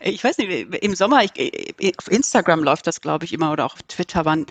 [0.00, 3.74] Ich weiß nicht, im Sommer, ich, auf Instagram läuft das, glaube ich, immer oder auch
[3.74, 4.46] auf Twitter, waren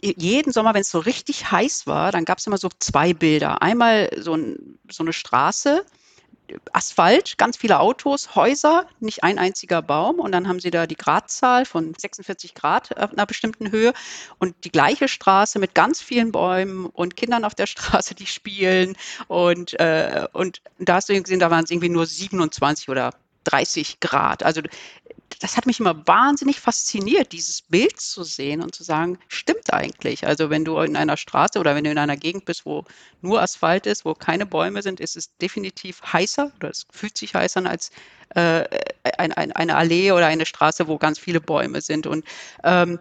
[0.00, 3.62] jeden Sommer, wenn es so richtig heiß war, dann gab es immer so zwei Bilder.
[3.62, 5.84] Einmal so, ein, so eine Straße,
[6.72, 10.18] Asphalt, ganz viele Autos, Häuser, nicht ein einziger Baum.
[10.18, 13.92] Und dann haben sie da die Gradzahl von 46 Grad auf einer bestimmten Höhe
[14.38, 18.96] und die gleiche Straße mit ganz vielen Bäumen und Kindern auf der Straße, die spielen.
[19.28, 23.12] Und, äh, und da hast du gesehen, da waren es irgendwie nur 27 oder
[23.44, 24.42] 30 Grad.
[24.42, 24.62] Also
[25.40, 30.26] das hat mich immer wahnsinnig fasziniert, dieses Bild zu sehen und zu sagen, stimmt eigentlich.
[30.26, 32.84] Also wenn du in einer Straße oder wenn du in einer Gegend bist, wo
[33.22, 37.34] nur Asphalt ist, wo keine Bäume sind, ist es definitiv heißer oder es fühlt sich
[37.34, 37.90] heißer an als
[38.34, 38.64] äh,
[39.18, 42.06] ein, ein, eine Allee oder eine Straße, wo ganz viele Bäume sind.
[42.06, 42.24] Und
[42.62, 42.98] ähm,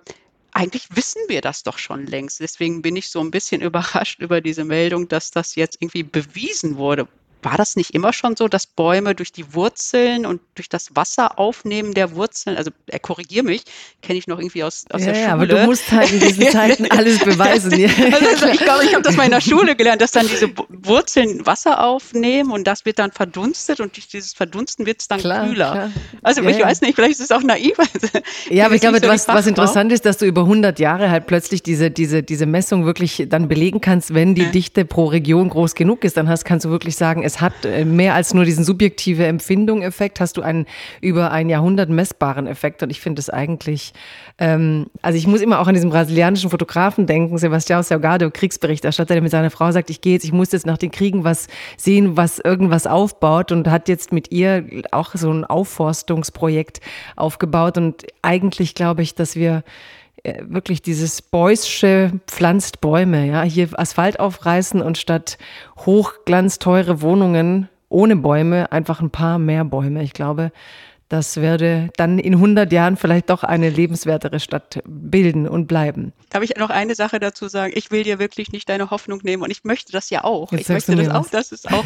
[0.54, 2.40] eigentlich wissen wir das doch schon längst.
[2.40, 6.78] Deswegen bin ich so ein bisschen überrascht über diese Meldung, dass das jetzt irgendwie bewiesen
[6.78, 7.08] wurde
[7.42, 11.40] war das nicht immer schon so, dass Bäume durch die Wurzeln und durch das Wasser
[11.40, 13.64] aufnehmen der Wurzeln, also er äh, korrigiere mich,
[14.02, 15.28] kenne ich noch irgendwie aus, aus ja, der Schule.
[15.28, 17.74] Ja, aber du musst halt in diesen Zeiten alles beweisen.
[17.74, 21.46] also, ich glaube, ich habe das mal in der Schule gelernt, dass dann diese Wurzeln
[21.46, 25.48] Wasser aufnehmen und das wird dann verdunstet und durch dieses Verdunsten wird es dann klar,
[25.48, 25.72] kühler.
[25.72, 25.92] Klar.
[26.24, 27.78] Also ja, ich weiß nicht, vielleicht ist es auch naiv.
[28.50, 31.64] ja, aber ich glaube, was, was interessant ist, dass du über 100 Jahre halt plötzlich
[31.64, 36.04] diese, diese, diese Messung wirklich dann belegen kannst, wenn die Dichte pro Region groß genug
[36.04, 39.26] ist, dann hast, kannst du wirklich sagen, es hat äh, mehr als nur diesen subjektive
[39.26, 40.66] Empfindung-Effekt, hast du einen
[41.00, 42.82] über ein Jahrhundert messbaren Effekt.
[42.82, 43.94] Und ich finde es eigentlich,
[44.40, 49.22] ähm, also ich muss immer auch an diesen brasilianischen Fotografen denken, Sebastião Salgado, Kriegsberichterstatter, der
[49.22, 52.18] mit seiner Frau sagt, ich gehe jetzt, ich muss jetzt nach den Kriegen was sehen,
[52.18, 56.82] was irgendwas aufbaut und hat jetzt mit ihr auch so ein Aufforstungsprojekt
[57.16, 57.78] aufgebaut.
[57.78, 59.64] Und eigentlich glaube ich, dass wir
[60.42, 65.38] wirklich dieses Beusche pflanzt Bäume, ja, hier Asphalt aufreißen und statt
[65.86, 70.04] hochglanzteure Wohnungen ohne Bäume einfach ein paar mehr Bäume.
[70.04, 70.52] Ich glaube,
[71.10, 76.14] das werde dann in 100 Jahren vielleicht doch eine lebenswertere Stadt bilden und bleiben.
[76.30, 77.74] Darf ich noch eine Sache dazu sagen?
[77.76, 80.52] Ich will dir wirklich nicht deine Hoffnung nehmen und ich möchte das ja auch.
[80.52, 81.84] Jetzt ich möchte das auch, das ist auch,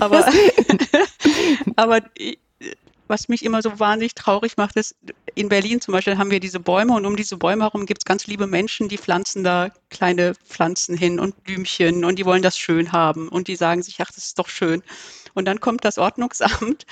[0.00, 0.24] aber,
[1.76, 2.00] aber
[3.10, 4.94] was mich immer so wahnsinnig traurig macht, ist,
[5.34, 8.04] in Berlin zum Beispiel haben wir diese Bäume und um diese Bäume herum gibt es
[8.04, 12.56] ganz liebe Menschen, die pflanzen da kleine Pflanzen hin und Blümchen und die wollen das
[12.56, 14.82] schön haben und die sagen sich, ach, das ist doch schön.
[15.34, 16.86] Und dann kommt das Ordnungsamt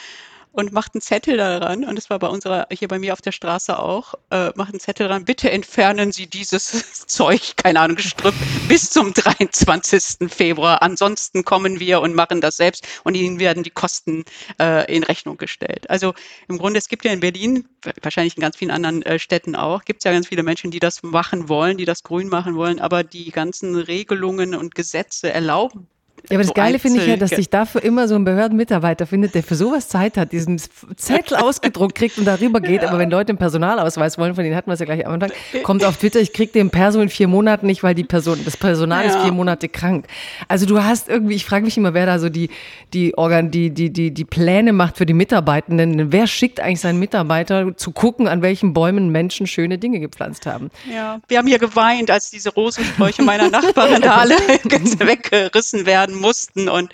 [0.53, 3.33] und macht einen Zettel daran, und das war bei unserer, hier bei mir auf der
[3.33, 8.35] Straße auch, äh, macht einen Zettel daran, bitte entfernen Sie dieses Zeug, keine Ahnung, Gestrüpp,
[8.69, 10.31] bis zum 23.
[10.31, 10.83] Februar.
[10.83, 14.25] Ansonsten kommen wir und machen das selbst und Ihnen werden die Kosten
[14.61, 15.89] äh, in Rechnung gestellt.
[15.91, 16.15] Also
[16.49, 17.69] im Grunde, es gibt ja in Berlin,
[18.03, 20.81] wahrscheinlich in ganz vielen anderen äh, Städten auch, gibt es ja ganz viele Menschen, die
[20.81, 25.89] das machen wollen, die das grün machen wollen, aber die ganzen Regelungen und Gesetze erlauben
[26.29, 29.07] ja, aber das so Geile finde ich ja, dass sich dafür immer so ein Behördenmitarbeiter
[29.07, 30.61] findet, der für sowas Zeit hat, diesen
[30.97, 32.83] Zettel ausgedruckt kriegt und darüber geht.
[32.83, 32.89] Ja.
[32.89, 35.31] Aber wenn Leute einen Personalausweis wollen, von denen hatten wir es ja gleich am Anfang,
[35.63, 38.57] kommt auf Twitter, ich kriege den Perso in vier Monaten nicht, weil die Person, das
[38.57, 39.11] Personal ja.
[39.11, 40.07] ist vier Monate krank.
[40.49, 42.51] Also du hast irgendwie, ich frage mich immer, wer da so die,
[42.93, 46.13] die, Organ, die, die, die, die Pläne macht für die Mitarbeitenden.
[46.13, 50.71] Wer schickt eigentlich seinen Mitarbeiter zu gucken, an welchen Bäumen Menschen schöne Dinge gepflanzt haben?
[50.93, 56.69] Ja, wir haben hier geweint, als diese Rosensträuche meiner Nachbarin da alle weggerissen werden mussten.
[56.69, 56.93] Und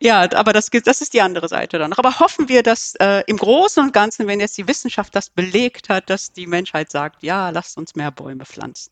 [0.00, 1.92] ja, aber das, das ist die andere Seite dann.
[1.92, 5.88] Aber hoffen wir, dass äh, im Großen und Ganzen, wenn jetzt die Wissenschaft das belegt
[5.88, 8.90] hat, dass die Menschheit sagt, ja, lasst uns mehr Bäume pflanzen.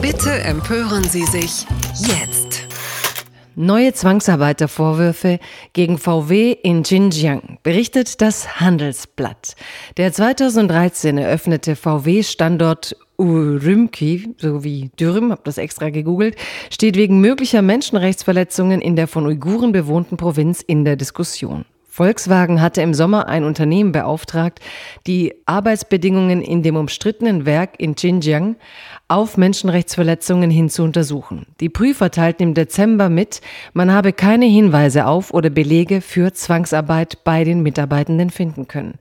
[0.00, 1.66] Bitte empören Sie sich
[1.98, 2.64] jetzt.
[3.56, 5.38] Neue Zwangsarbeitervorwürfe
[5.74, 9.54] gegen VW in Xinjiang, berichtet das Handelsblatt.
[9.96, 16.36] Der 2013 eröffnete VW-Standort Urümqi, so wie Dürüm, habe das extra gegoogelt,
[16.70, 21.64] steht wegen möglicher Menschenrechtsverletzungen in der von Uiguren bewohnten Provinz in der Diskussion.
[21.94, 24.58] Volkswagen hatte im Sommer ein Unternehmen beauftragt,
[25.06, 28.56] die Arbeitsbedingungen in dem umstrittenen Werk in Xinjiang
[29.06, 31.46] auf Menschenrechtsverletzungen hin zu untersuchen.
[31.60, 33.42] Die Prüfer teilten im Dezember mit,
[33.74, 38.98] man habe keine Hinweise auf oder Belege für Zwangsarbeit bei den Mitarbeitenden finden können.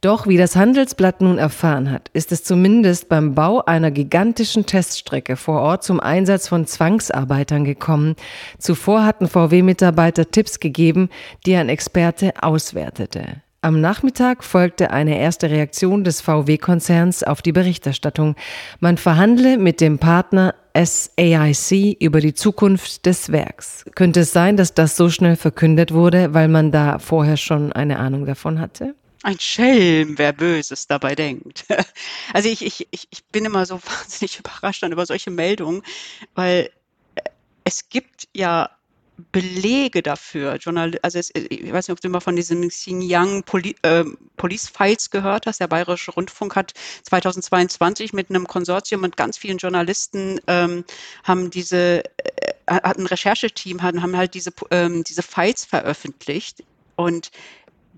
[0.00, 5.34] Doch wie das Handelsblatt nun erfahren hat, ist es zumindest beim Bau einer gigantischen Teststrecke
[5.34, 8.14] vor Ort zum Einsatz von Zwangsarbeitern gekommen.
[8.58, 11.08] Zuvor hatten VW-Mitarbeiter Tipps gegeben,
[11.46, 13.42] die ein Experte auswertete.
[13.60, 18.36] Am Nachmittag folgte eine erste Reaktion des VW-Konzerns auf die Berichterstattung.
[18.78, 23.84] Man verhandle mit dem Partner SAIC über die Zukunft des Werks.
[23.96, 27.98] Könnte es sein, dass das so schnell verkündet wurde, weil man da vorher schon eine
[27.98, 28.94] Ahnung davon hatte?
[29.22, 31.64] Ein Schelm, wer Böses dabei denkt.
[32.34, 35.82] Also ich, ich, ich bin immer so wahnsinnig überrascht dann über solche Meldungen,
[36.34, 36.70] weil
[37.14, 37.22] äh,
[37.64, 38.70] es gibt ja
[39.32, 40.56] Belege dafür.
[40.56, 44.04] Journal also es, ich weiß nicht, ob du mal von diesem Xinjiang Poli äh,
[44.36, 45.58] Police Files gehört hast.
[45.60, 50.84] Der Bayerische Rundfunk hat 2022 mit einem Konsortium und ganz vielen Journalisten ähm,
[51.24, 56.62] haben diese äh, hat ein Rechercheteam haben, haben halt diese ähm, diese Files veröffentlicht
[56.94, 57.30] und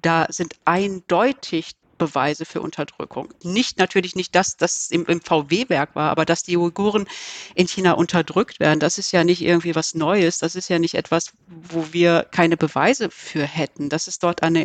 [0.02, 3.28] da sind eindeutig Beweise für Unterdrückung.
[3.44, 7.06] Nicht natürlich nicht das, das im, im VW-Werk war, aber dass die Uiguren
[7.54, 10.38] in China unterdrückt werden, das ist ja nicht irgendwie was Neues.
[10.38, 13.90] Das ist ja nicht etwas, wo wir keine Beweise für hätten.
[13.90, 14.64] Dass es dort eine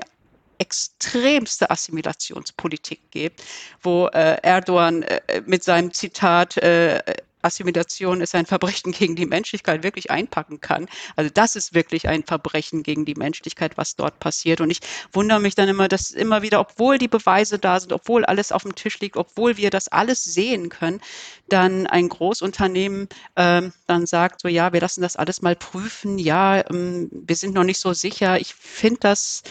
[0.57, 3.43] extremste Assimilationspolitik gibt,
[3.81, 7.01] wo äh, Erdogan äh, mit seinem Zitat äh,
[7.45, 10.87] Assimilation ist ein Verbrechen gegen die Menschlichkeit wirklich einpacken kann.
[11.15, 14.61] Also das ist wirklich ein Verbrechen gegen die Menschlichkeit, was dort passiert.
[14.61, 14.79] Und ich
[15.13, 18.63] wundere mich dann immer, dass immer wieder, obwohl die Beweise da sind, obwohl alles auf
[18.63, 21.01] dem Tisch liegt, obwohl wir das alles sehen können,
[21.47, 26.67] dann ein Großunternehmen ähm, dann sagt, so ja, wir lassen das alles mal prüfen, ja,
[26.69, 28.39] ähm, wir sind noch nicht so sicher.
[28.39, 29.43] Ich finde das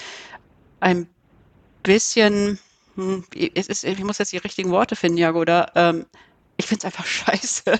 [0.81, 1.09] ein
[1.83, 2.59] bisschen,
[2.97, 6.07] hm, es ist, ich muss jetzt die richtigen Worte finden, Jago, oder ähm,
[6.57, 7.65] ich finde es einfach scheiße,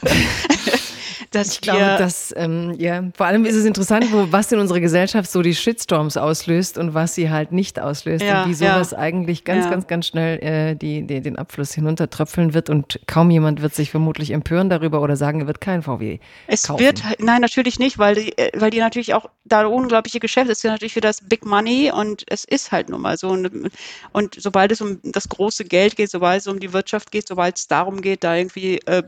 [1.35, 4.81] dass ich glaube, dass, ähm, ja, vor allem ist es interessant, wo, was in unserer
[4.81, 8.93] Gesellschaft so die Shitstorms auslöst und was sie halt nicht auslöst Ja, und wie sowas
[8.93, 8.99] ja.
[8.99, 9.71] eigentlich ganz, Ja.
[9.71, 13.91] ganz, ganz schnell äh, die, die, den Abfluss hinuntertröpfeln wird und kaum jemand wird sich
[13.91, 16.83] vermutlich empören darüber oder sagen, er wird kein VW Es kaufen.
[16.85, 20.63] wird, nein, natürlich nicht, weil die, äh, weil die natürlich auch da unglaubliche Geschäft ist
[20.65, 23.29] ja natürlich für das Big Money und es ist halt nun mal so.
[23.29, 23.71] Und,
[24.13, 27.57] und sobald es um das große Geld geht, sobald es um die Wirtschaft geht, sobald
[27.59, 29.03] es darum geht, da irgendwie äh,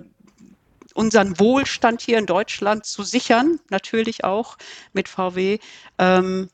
[0.97, 4.57] unseren Wohlstand hier in Deutschland zu sichern, natürlich auch
[4.93, 5.59] mit VW,
[5.99, 6.49] ähm,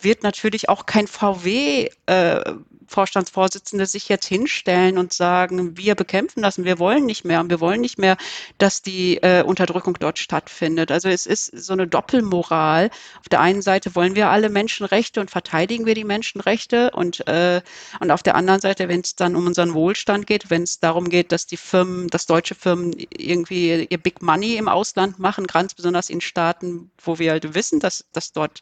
[0.00, 2.54] wird natürlich auch kein VW äh,
[2.88, 7.50] Vorstandsvorsitzende sich jetzt hinstellen und sagen, wir bekämpfen das und wir wollen nicht mehr und
[7.50, 8.16] wir wollen nicht mehr,
[8.56, 10.90] dass die äh, Unterdrückung dort stattfindet.
[10.90, 12.90] Also es ist so eine Doppelmoral.
[13.20, 17.60] Auf der einen Seite wollen wir alle Menschenrechte und verteidigen wir die Menschenrechte und, äh,
[18.00, 21.08] und auf der anderen Seite, wenn es dann um unseren Wohlstand geht, wenn es darum
[21.08, 25.74] geht, dass die Firmen, dass deutsche Firmen irgendwie ihr Big Money im Ausland machen, ganz
[25.74, 28.60] besonders in Staaten, wo wir halt wissen, dass, dass dort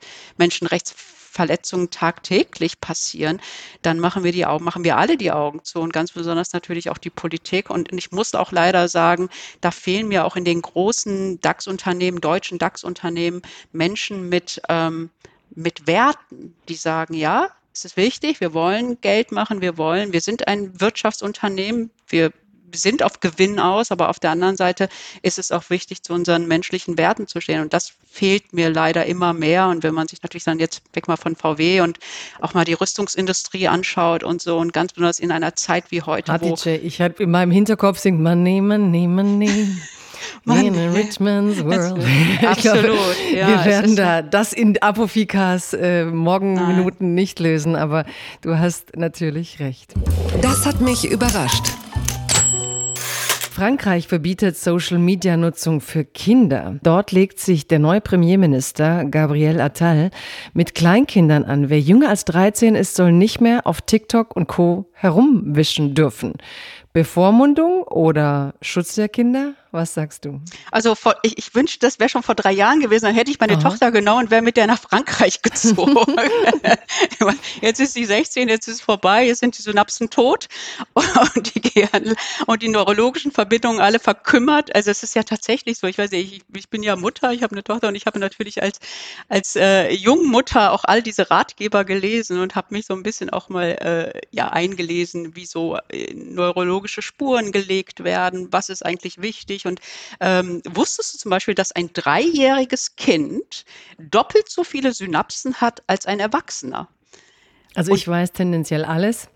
[1.36, 3.40] Menschenrechtsverletzungen tagtäglich passieren,
[3.82, 6.90] dann machen wir die Augen, machen wir alle die Augen zu und ganz besonders natürlich
[6.90, 7.70] auch die Politik.
[7.70, 9.28] Und ich muss auch leider sagen,
[9.60, 15.10] da fehlen mir auch in den großen DAX-Unternehmen, deutschen DAX-Unternehmen Menschen mit, ähm,
[15.54, 20.22] mit Werten, die sagen, ja, es ist wichtig, wir wollen Geld machen, wir wollen, wir
[20.22, 22.32] sind ein Wirtschaftsunternehmen, wir
[22.74, 24.88] sind auf Gewinn aus, aber auf der anderen Seite
[25.22, 27.60] ist es auch wichtig, zu unseren menschlichen Werten zu stehen.
[27.60, 29.68] Und das fehlt mir leider immer mehr.
[29.68, 31.98] Und wenn man sich natürlich dann jetzt weg mal von VW und
[32.40, 36.32] auch mal die Rüstungsindustrie anschaut und so und ganz besonders in einer Zeit wie heute,
[36.40, 39.76] wo Hatice, ich habe in meinem Hinterkopf singt Money, Money, Money.
[40.44, 40.90] Mann, in a ja.
[40.92, 42.02] rich man's world.
[42.44, 42.98] Absolut, glaube,
[43.34, 48.04] ja, wir werden da das in Apofikas äh, Morgenminuten nicht lösen, aber
[48.42, 49.94] du hast natürlich recht.
[50.42, 51.64] Das hat mich überrascht.
[53.56, 56.78] Frankreich verbietet Social-Media-Nutzung für Kinder.
[56.82, 60.10] Dort legt sich der neue Premierminister Gabriel Attal
[60.52, 61.70] mit Kleinkindern an.
[61.70, 64.90] Wer jünger als 13 ist, soll nicht mehr auf TikTok und Co.
[64.92, 66.34] herumwischen dürfen.
[66.92, 69.54] Bevormundung oder Schutz der Kinder?
[69.76, 70.40] Was sagst du?
[70.70, 73.38] Also vor, ich, ich wünschte, das wäre schon vor drei Jahren gewesen, dann hätte ich
[73.38, 73.60] meine Aha.
[73.60, 76.16] Tochter genommen und wäre mit der nach Frankreich gezogen.
[77.60, 80.46] jetzt ist sie 16, jetzt ist es vorbei, jetzt sind die Synapsen tot
[80.94, 84.74] und die Gehirn und die neurologischen Verbindungen alle verkümmert.
[84.74, 85.86] Also es ist ja tatsächlich so.
[85.86, 88.18] Ich weiß nicht, ich, ich bin ja Mutter, ich habe eine Tochter und ich habe
[88.18, 88.80] natürlich als
[89.28, 93.50] als äh, Jungmutter auch all diese Ratgeber gelesen und habe mich so ein bisschen auch
[93.50, 99.65] mal äh, ja eingelesen, wie so äh, neurologische Spuren gelegt werden, was ist eigentlich wichtig
[99.66, 99.80] und
[100.20, 103.64] ähm, wusstest du zum Beispiel, dass ein dreijähriges Kind
[103.98, 106.88] doppelt so viele Synapsen hat als ein Erwachsener?
[107.74, 109.28] Also ich weiß tendenziell alles.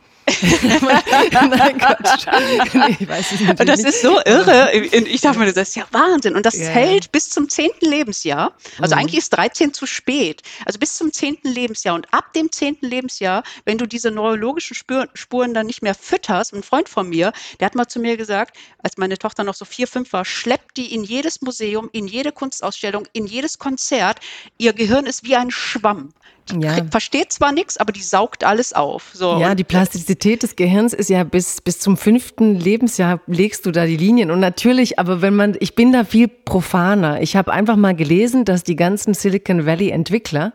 [0.42, 2.26] Nein, Quatsch.
[2.40, 4.72] Nee, ich weiß es Und das ist so irre.
[4.72, 6.34] Ich dachte mir, das ist ja Wahnsinn.
[6.36, 6.70] Und das Ja, ja.
[6.70, 8.54] hält bis zum zehnten Lebensjahr.
[8.80, 9.00] Also Mhm.
[9.00, 10.42] eigentlich ist 13 zu spät.
[10.64, 11.94] Also bis zum zehnten Lebensjahr.
[11.94, 14.76] Und ab dem zehnten Lebensjahr, wenn du diese neurologischen
[15.14, 18.56] Spuren dann nicht mehr fütterst, ein Freund von mir, der hat mal zu mir gesagt,
[18.82, 22.32] als meine Tochter noch so vier, fünf war, schleppt die in jedes Museum, in jede
[22.32, 24.20] Kunstausstellung, in jedes Konzert.
[24.58, 26.12] Ihr Gehirn ist wie ein Schwamm.
[26.58, 26.74] Ja.
[26.74, 29.10] kriegt- versteht zwar nichts, aber die saugt alles auf.
[29.12, 33.70] So, Ja, die Plastizität des Gehirns ist ja bis, bis zum fünften Lebensjahr legst du
[33.70, 34.30] da die Linien.
[34.30, 37.20] Und natürlich, aber wenn man, ich bin da viel profaner.
[37.22, 40.52] Ich habe einfach mal gelesen, dass die ganzen Silicon Valley Entwickler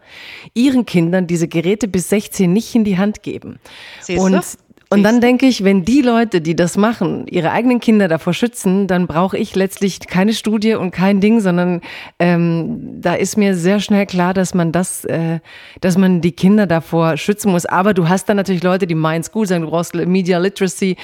[0.54, 3.60] ihren Kindern diese Geräte bis 16 nicht in die Hand geben.
[4.02, 4.22] Siehste?
[4.22, 4.44] Und
[4.90, 8.88] und dann denke ich, wenn die Leute, die das machen, ihre eigenen Kinder davor schützen,
[8.88, 11.82] dann brauche ich letztlich keine Studie und kein Ding, sondern
[12.20, 15.40] ähm, da ist mir sehr schnell klar, dass man das, äh,
[15.82, 17.66] dass man die Kinder davor schützen muss.
[17.66, 20.98] Aber du hast dann natürlich Leute, die meinen es gut, sagen, du brauchst Media Literacy.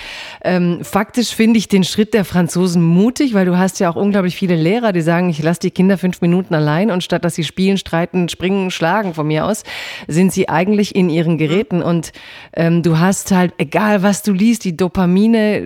[0.44, 4.36] Ähm, faktisch finde ich den Schritt der Franzosen mutig, weil du hast ja auch unglaublich
[4.36, 7.44] viele Lehrer, die sagen, ich lasse die Kinder fünf Minuten allein und statt dass sie
[7.44, 9.63] spielen, streiten, springen, schlagen von mir aus,
[10.08, 12.12] sind sie eigentlich in ihren Geräten und
[12.54, 15.66] ähm, du hast halt, egal was du liest, die Dopamine,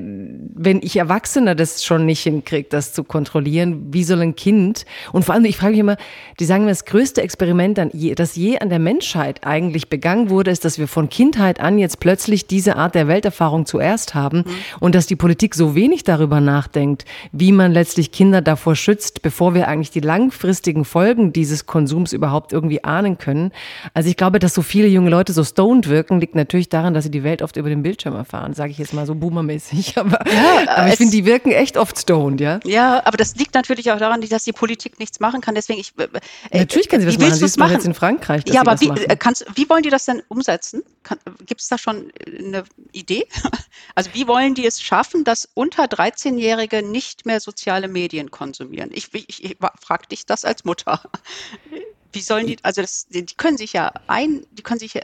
[0.54, 5.26] wenn ich Erwachsener das schon nicht hinkriege, das zu kontrollieren, wie soll ein Kind, und
[5.26, 5.98] vor allem, ich frage mich immer,
[6.40, 7.82] die sagen mir, das größte Experiment,
[8.16, 12.00] das je an der Menschheit eigentlich begangen wurde, ist, dass wir von Kindheit an jetzt
[12.00, 14.44] plötzlich diese Art der Welterfahrung zuerst haben
[14.80, 19.56] und dass die Politik so wenig darüber nachdenkt, wie man letztlich Kinder davor schützt, bevor
[19.56, 23.52] wir eigentlich die langfristigen Folgen dieses Konsums überhaupt irgendwie ahnen können.
[23.96, 27.06] Also ich glaube, dass so viele junge Leute so stoned wirken, liegt natürlich daran, dass
[27.06, 29.98] sie die Welt oft über den Bildschirm Bildschirm erfahren, sage ich jetzt mal so boomermäßig.
[30.06, 32.60] Aber, ja, aber ich finde, die wirken echt oft stoned, ja?
[32.66, 35.56] Ja, aber das liegt natürlich auch daran, dass die Politik nichts machen kann.
[35.56, 35.94] Deswegen, ich.
[35.98, 37.34] Äh, natürlich kann sie was machen.
[37.34, 38.44] Sie ist jetzt in Frankreich.
[38.48, 40.84] Ja, aber wie, äh, kannst, wie wollen die das denn umsetzen?
[41.46, 43.28] Gibt es da schon eine Idee?
[43.94, 48.90] Also, wie wollen die es schaffen, dass unter 13-Jährige nicht mehr soziale Medien konsumieren?
[48.94, 51.02] Ich, ich, ich frage dich das als Mutter.
[52.16, 55.02] Wie sollen die, also das, die können sich ja ein, die können sich ja,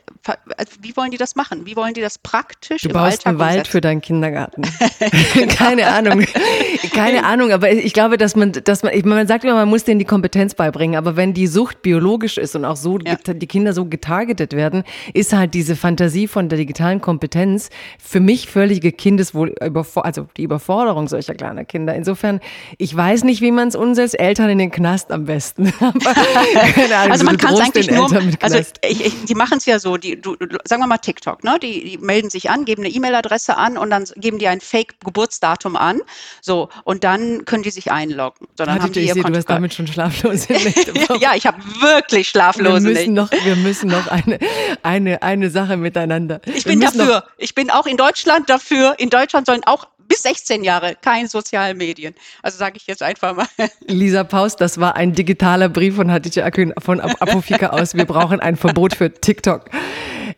[0.58, 1.66] also wie wollen die das machen?
[1.66, 4.62] Wie wollen die das praktisch du im baust Alltag einen Wald für deinen Kindergarten.
[5.50, 6.26] Keine Ahnung.
[6.94, 10.00] Keine Ahnung, aber ich glaube, dass man, dass man, man sagt immer, man muss denen
[10.00, 13.16] die Kompetenz beibringen, aber wenn die Sucht biologisch ist und auch so ja.
[13.16, 14.84] die Kinder so getargetet werden,
[15.14, 19.56] ist halt diese Fantasie von der digitalen Kompetenz für mich völlige Kindeswohl,
[19.96, 21.96] also die Überforderung solcher kleiner Kinder.
[21.96, 22.40] Insofern,
[22.78, 24.20] ich weiß nicht, wie man es umsetzt.
[24.20, 25.72] Eltern in den Knast am besten.
[25.72, 28.10] keine Ahnung, also man kann es eigentlich nur,
[28.42, 30.36] also ich, ich, die machen es ja so, die, du,
[30.66, 31.58] sagen wir mal TikTok, ne?
[31.62, 35.76] Die, die melden sich an, geben eine E-Mail-Adresse an und dann geben die ein Fake-Geburtsdatum
[35.76, 36.02] an,
[36.42, 38.48] so und dann können die sich einloggen.
[38.58, 40.94] So, dann haben die ihr sehe, du hast damit schon schlaflose Nächte.
[41.20, 44.40] ja, ich habe wirklich schlaflose wir müssen Noch, wir müssen noch eine,
[44.84, 46.42] eine, eine Sache miteinander.
[46.46, 47.24] Ich bin dafür.
[47.38, 48.96] Ich bin auch in Deutschland dafür.
[48.98, 52.14] In Deutschland sollen auch bis 16 Jahre kein sozialen Medien.
[52.44, 53.48] Also sage ich jetzt einfach mal.
[53.88, 57.96] Lisa Paus, das war ein digitaler Brief von Hatice Akün von Apofika aus.
[57.96, 59.70] Wir brauchen ein Verbot für TikTok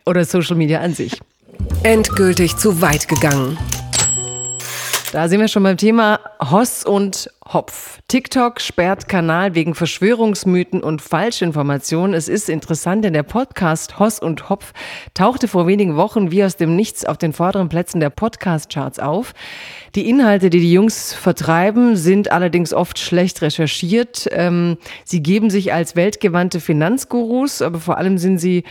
[0.06, 1.20] oder Social Media an sich.
[1.82, 3.58] Endgültig zu weit gegangen.
[5.12, 8.00] Da sind wir schon beim Thema Hoss und Hopf.
[8.08, 12.14] TikTok sperrt Kanal wegen Verschwörungsmythen und Falschinformationen.
[12.14, 14.72] Es ist interessant, denn der Podcast Hoss und Hopf
[15.12, 19.34] tauchte vor wenigen Wochen wie aus dem Nichts auf den vorderen Plätzen der Podcast-Charts auf.
[19.94, 24.26] Die Inhalte, die die Jungs vertreiben, sind allerdings oft schlecht recherchiert.
[24.32, 28.64] Ähm, sie geben sich als weltgewandte Finanzgurus, aber vor allem sind sie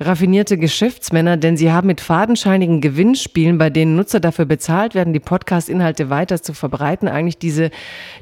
[0.00, 5.20] raffinierte Geschäftsmänner, denn sie haben mit fadenscheinigen Gewinnspielen, bei denen Nutzer dafür bezahlt werden, die
[5.20, 7.70] Podcast-Inhalte weiter zu verbreiten, eigentlich diese,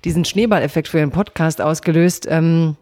[0.04, 2.26] diesen Schneeballeffekt für ihren Podcast ausgelöst.
[2.28, 2.76] Ähm,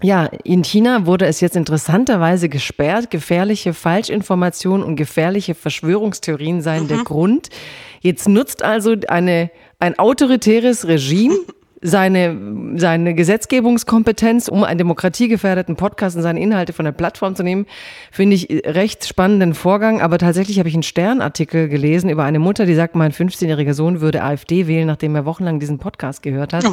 [0.00, 3.10] ja, in China wurde es jetzt interessanterweise gesperrt.
[3.10, 6.88] Gefährliche Falschinformationen und gefährliche Verschwörungstheorien seien mhm.
[6.88, 7.48] der Grund.
[8.00, 9.50] Jetzt nutzt also eine,
[9.80, 11.34] ein autoritäres Regime
[11.80, 12.36] seine,
[12.76, 17.66] seine Gesetzgebungskompetenz, um einen demokratiegefährdeten Podcast und seine Inhalte von der Plattform zu nehmen,
[18.10, 20.00] finde ich recht spannenden Vorgang.
[20.00, 24.00] Aber tatsächlich habe ich einen Sternartikel gelesen über eine Mutter, die sagt, mein 15-jähriger Sohn
[24.00, 26.64] würde AfD wählen, nachdem er wochenlang diesen Podcast gehört hat.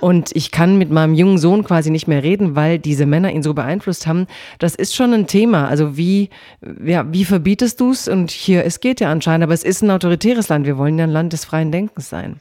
[0.00, 3.42] Und ich kann mit meinem jungen Sohn quasi nicht mehr reden, weil diese Männer ihn
[3.42, 4.26] so beeinflusst haben.
[4.58, 5.68] Das ist schon ein Thema.
[5.68, 6.28] Also wie,
[6.84, 8.08] ja, wie verbietest du es?
[8.08, 10.66] Und hier, es geht ja anscheinend, aber es ist ein autoritäres Land.
[10.66, 12.36] Wir wollen ja ein Land des freien Denkens sein.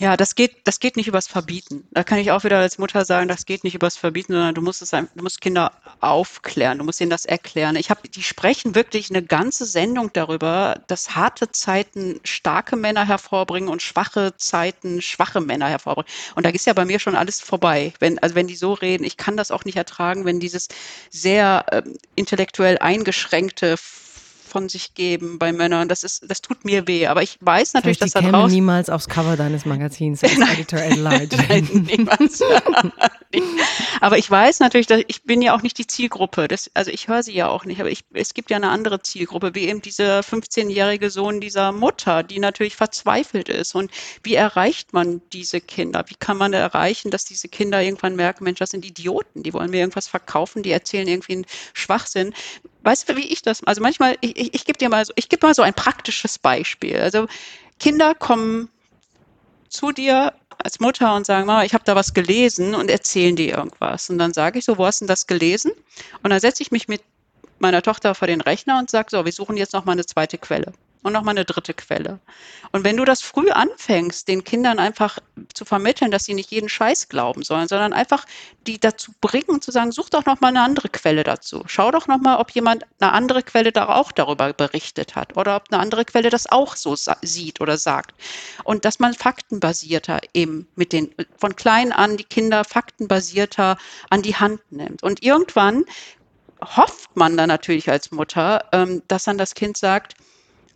[0.00, 1.84] Ja, das geht, das geht nicht übers Verbieten.
[1.90, 4.62] Da kann ich auch wieder als Mutter sagen, das geht nicht übers Verbieten, sondern du
[4.62, 7.74] musst es, du musst Kinder aufklären, du musst ihnen das erklären.
[7.74, 13.68] Ich habe, die sprechen wirklich eine ganze Sendung darüber, dass harte Zeiten starke Männer hervorbringen
[13.68, 16.12] und schwache Zeiten schwache Männer hervorbringen.
[16.36, 17.92] Und da ist ja bei mir schon alles vorbei.
[17.98, 20.68] Wenn, also wenn die so reden, ich kann das auch nicht ertragen, wenn dieses
[21.10, 21.82] sehr äh,
[22.14, 23.76] intellektuell eingeschränkte
[24.48, 25.88] von sich geben bei Männern.
[25.88, 27.06] Das ist, das tut mir weh.
[27.06, 31.36] Aber ich weiß natürlich, dass da draußen niemals aufs Cover deines Magazins als Editor Adelaide.
[31.48, 32.42] Nein, niemals.
[34.00, 36.48] aber ich weiß natürlich, dass ich bin ja auch nicht die Zielgruppe.
[36.48, 37.80] Das, also ich höre sie ja auch nicht.
[37.80, 42.22] Aber ich, es gibt ja eine andere Zielgruppe, wie eben dieser 15-jährige Sohn dieser Mutter,
[42.22, 43.74] die natürlich verzweifelt ist.
[43.74, 43.90] Und
[44.22, 46.04] wie erreicht man diese Kinder?
[46.08, 49.70] Wie kann man erreichen, dass diese Kinder irgendwann merken, Mensch, das sind Idioten, die wollen
[49.70, 52.32] mir irgendwas verkaufen, die erzählen irgendwie einen Schwachsinn
[52.88, 53.62] weißt du, wie ich das?
[53.64, 56.38] Also manchmal, ich, ich, ich gebe dir mal so, ich gebe mal so ein praktisches
[56.38, 56.98] Beispiel.
[56.98, 57.26] Also
[57.78, 58.70] Kinder kommen
[59.68, 60.32] zu dir
[60.64, 64.08] als Mutter und sagen, Mama, ich habe da was gelesen und erzählen dir irgendwas.
[64.08, 65.72] Und dann sage ich so, wo hast du denn das gelesen?
[66.22, 67.02] Und dann setze ich mich mit
[67.58, 70.38] meiner Tochter vor den Rechner und sage, so, wir suchen jetzt noch mal eine zweite
[70.38, 70.72] Quelle
[71.02, 72.18] und nochmal eine dritte Quelle.
[72.72, 75.18] Und wenn du das früh anfängst, den Kindern einfach
[75.54, 78.24] zu vermitteln, dass sie nicht jeden Scheiß glauben sollen, sondern einfach
[78.66, 81.62] die dazu bringen, zu sagen, such doch nochmal eine andere Quelle dazu.
[81.66, 85.64] Schau doch nochmal, ob jemand eine andere Quelle da auch darüber berichtet hat oder ob
[85.70, 88.14] eine andere Quelle das auch so sieht oder sagt.
[88.64, 93.78] Und dass man faktenbasierter eben mit den, von klein an die Kinder faktenbasierter
[94.10, 95.02] an die Hand nimmt.
[95.02, 95.84] Und irgendwann
[96.60, 100.14] hofft man dann natürlich als Mutter, ähm, dass dann das Kind sagt,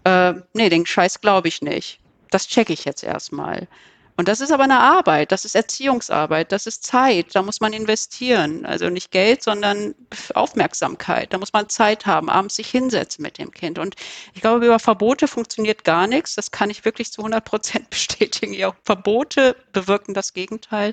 [0.04, 2.00] äh, nee, den Scheiß glaube ich nicht.
[2.30, 3.68] Das checke ich jetzt erstmal.
[4.16, 7.72] Und das ist aber eine Arbeit, das ist Erziehungsarbeit, das ist Zeit, da muss man
[7.72, 8.66] investieren.
[8.66, 9.94] Also nicht Geld, sondern
[10.34, 11.32] Aufmerksamkeit.
[11.32, 13.78] Da muss man Zeit haben, abends sich hinsetzen mit dem Kind.
[13.78, 13.96] Und
[14.34, 16.34] ich glaube, über Verbote funktioniert gar nichts.
[16.34, 18.52] Das kann ich wirklich zu 100 Prozent bestätigen.
[18.52, 20.92] Ja, Verbote bewirken das Gegenteil.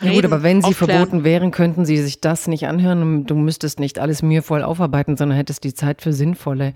[0.00, 0.12] Reden.
[0.14, 0.98] Ja gut, aber wenn sie aufklären.
[0.98, 5.16] verboten wären, könnten sie sich das nicht anhören und du müsstest nicht alles mühevoll aufarbeiten,
[5.16, 6.74] sondern hättest die Zeit für sinnvolle.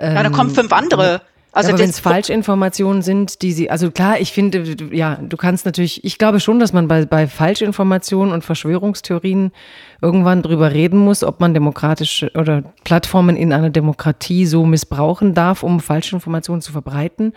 [0.00, 1.22] Ja, da kommen fünf andere.
[1.56, 5.64] Also aber wenn es Falschinformationen sind, die sie, also klar, ich finde, ja, du kannst
[5.64, 9.52] natürlich, ich glaube schon, dass man bei, bei Falschinformationen und Verschwörungstheorien
[10.02, 15.62] irgendwann drüber reden muss, ob man demokratische oder Plattformen in einer Demokratie so missbrauchen darf,
[15.62, 17.32] um Falschinformationen zu verbreiten.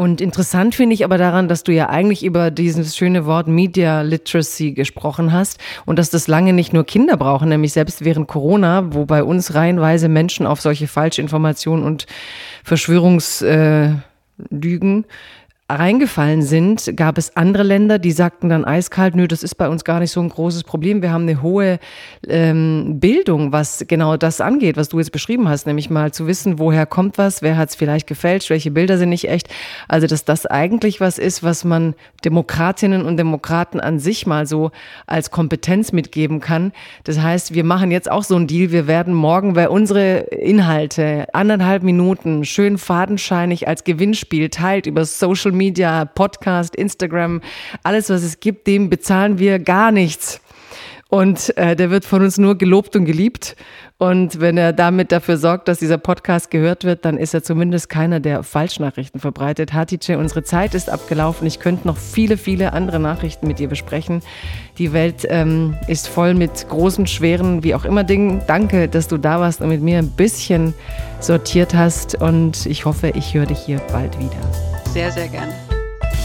[0.00, 4.00] Und interessant finde ich aber daran, dass du ja eigentlich über dieses schöne Wort Media
[4.00, 8.94] Literacy gesprochen hast und dass das lange nicht nur Kinder brauchen, nämlich selbst während Corona,
[8.94, 12.06] wo bei uns reihenweise Menschen auf solche Falschinformationen und
[12.64, 14.00] Verschwörungslügen
[14.50, 15.04] äh,
[15.74, 19.84] reingefallen sind, gab es andere Länder, die sagten dann eiskalt, nö, das ist bei uns
[19.84, 21.02] gar nicht so ein großes Problem.
[21.02, 21.78] Wir haben eine hohe
[22.28, 26.58] ähm, Bildung, was genau das angeht, was du jetzt beschrieben hast, nämlich mal zu wissen,
[26.58, 29.48] woher kommt was, wer hat es vielleicht gefälscht, welche Bilder sind nicht echt.
[29.88, 31.94] Also, dass das eigentlich was ist, was man
[32.24, 34.70] Demokratinnen und Demokraten an sich mal so
[35.06, 36.72] als Kompetenz mitgeben kann.
[37.04, 38.72] Das heißt, wir machen jetzt auch so einen Deal.
[38.72, 45.52] Wir werden morgen, wer unsere Inhalte anderthalb Minuten schön fadenscheinig als Gewinnspiel teilt über Social
[45.52, 45.59] Media,
[46.14, 47.40] Podcast, Instagram,
[47.82, 50.40] alles, was es gibt, dem bezahlen wir gar nichts.
[51.10, 53.56] Und äh, der wird von uns nur gelobt und geliebt.
[53.98, 57.88] Und wenn er damit dafür sorgt, dass dieser Podcast gehört wird, dann ist er zumindest
[57.88, 59.72] keiner, der Falschnachrichten verbreitet.
[59.72, 61.46] Hatice, unsere Zeit ist abgelaufen.
[61.48, 64.22] Ich könnte noch viele, viele andere Nachrichten mit dir besprechen.
[64.78, 68.40] Die Welt ähm, ist voll mit großen, schweren, wie auch immer Dingen.
[68.46, 70.72] Danke, dass du da warst und mit mir ein bisschen
[71.18, 72.14] sortiert hast.
[72.14, 74.69] Und ich hoffe, ich höre dich hier bald wieder.
[74.92, 75.52] Sehr, sehr gerne.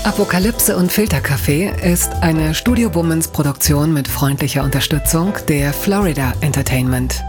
[0.03, 7.23] Apokalypse und Filterkaffee ist eine Studio Womans Produktion mit freundlicher Unterstützung der Florida Entertainment.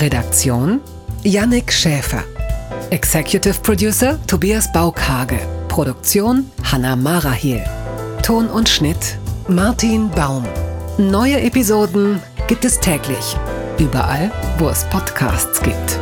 [0.00, 0.80] Redaktion
[1.24, 2.24] Yannick Schäfer.
[2.90, 5.38] Executive Producer Tobias Baukhage.
[5.68, 7.62] Produktion Hanna Marahiel.
[8.22, 9.18] Ton und Schnitt
[9.48, 10.44] Martin Baum.
[10.96, 13.36] Neue Episoden gibt es täglich.
[13.78, 16.01] Überall, wo es Podcasts gibt.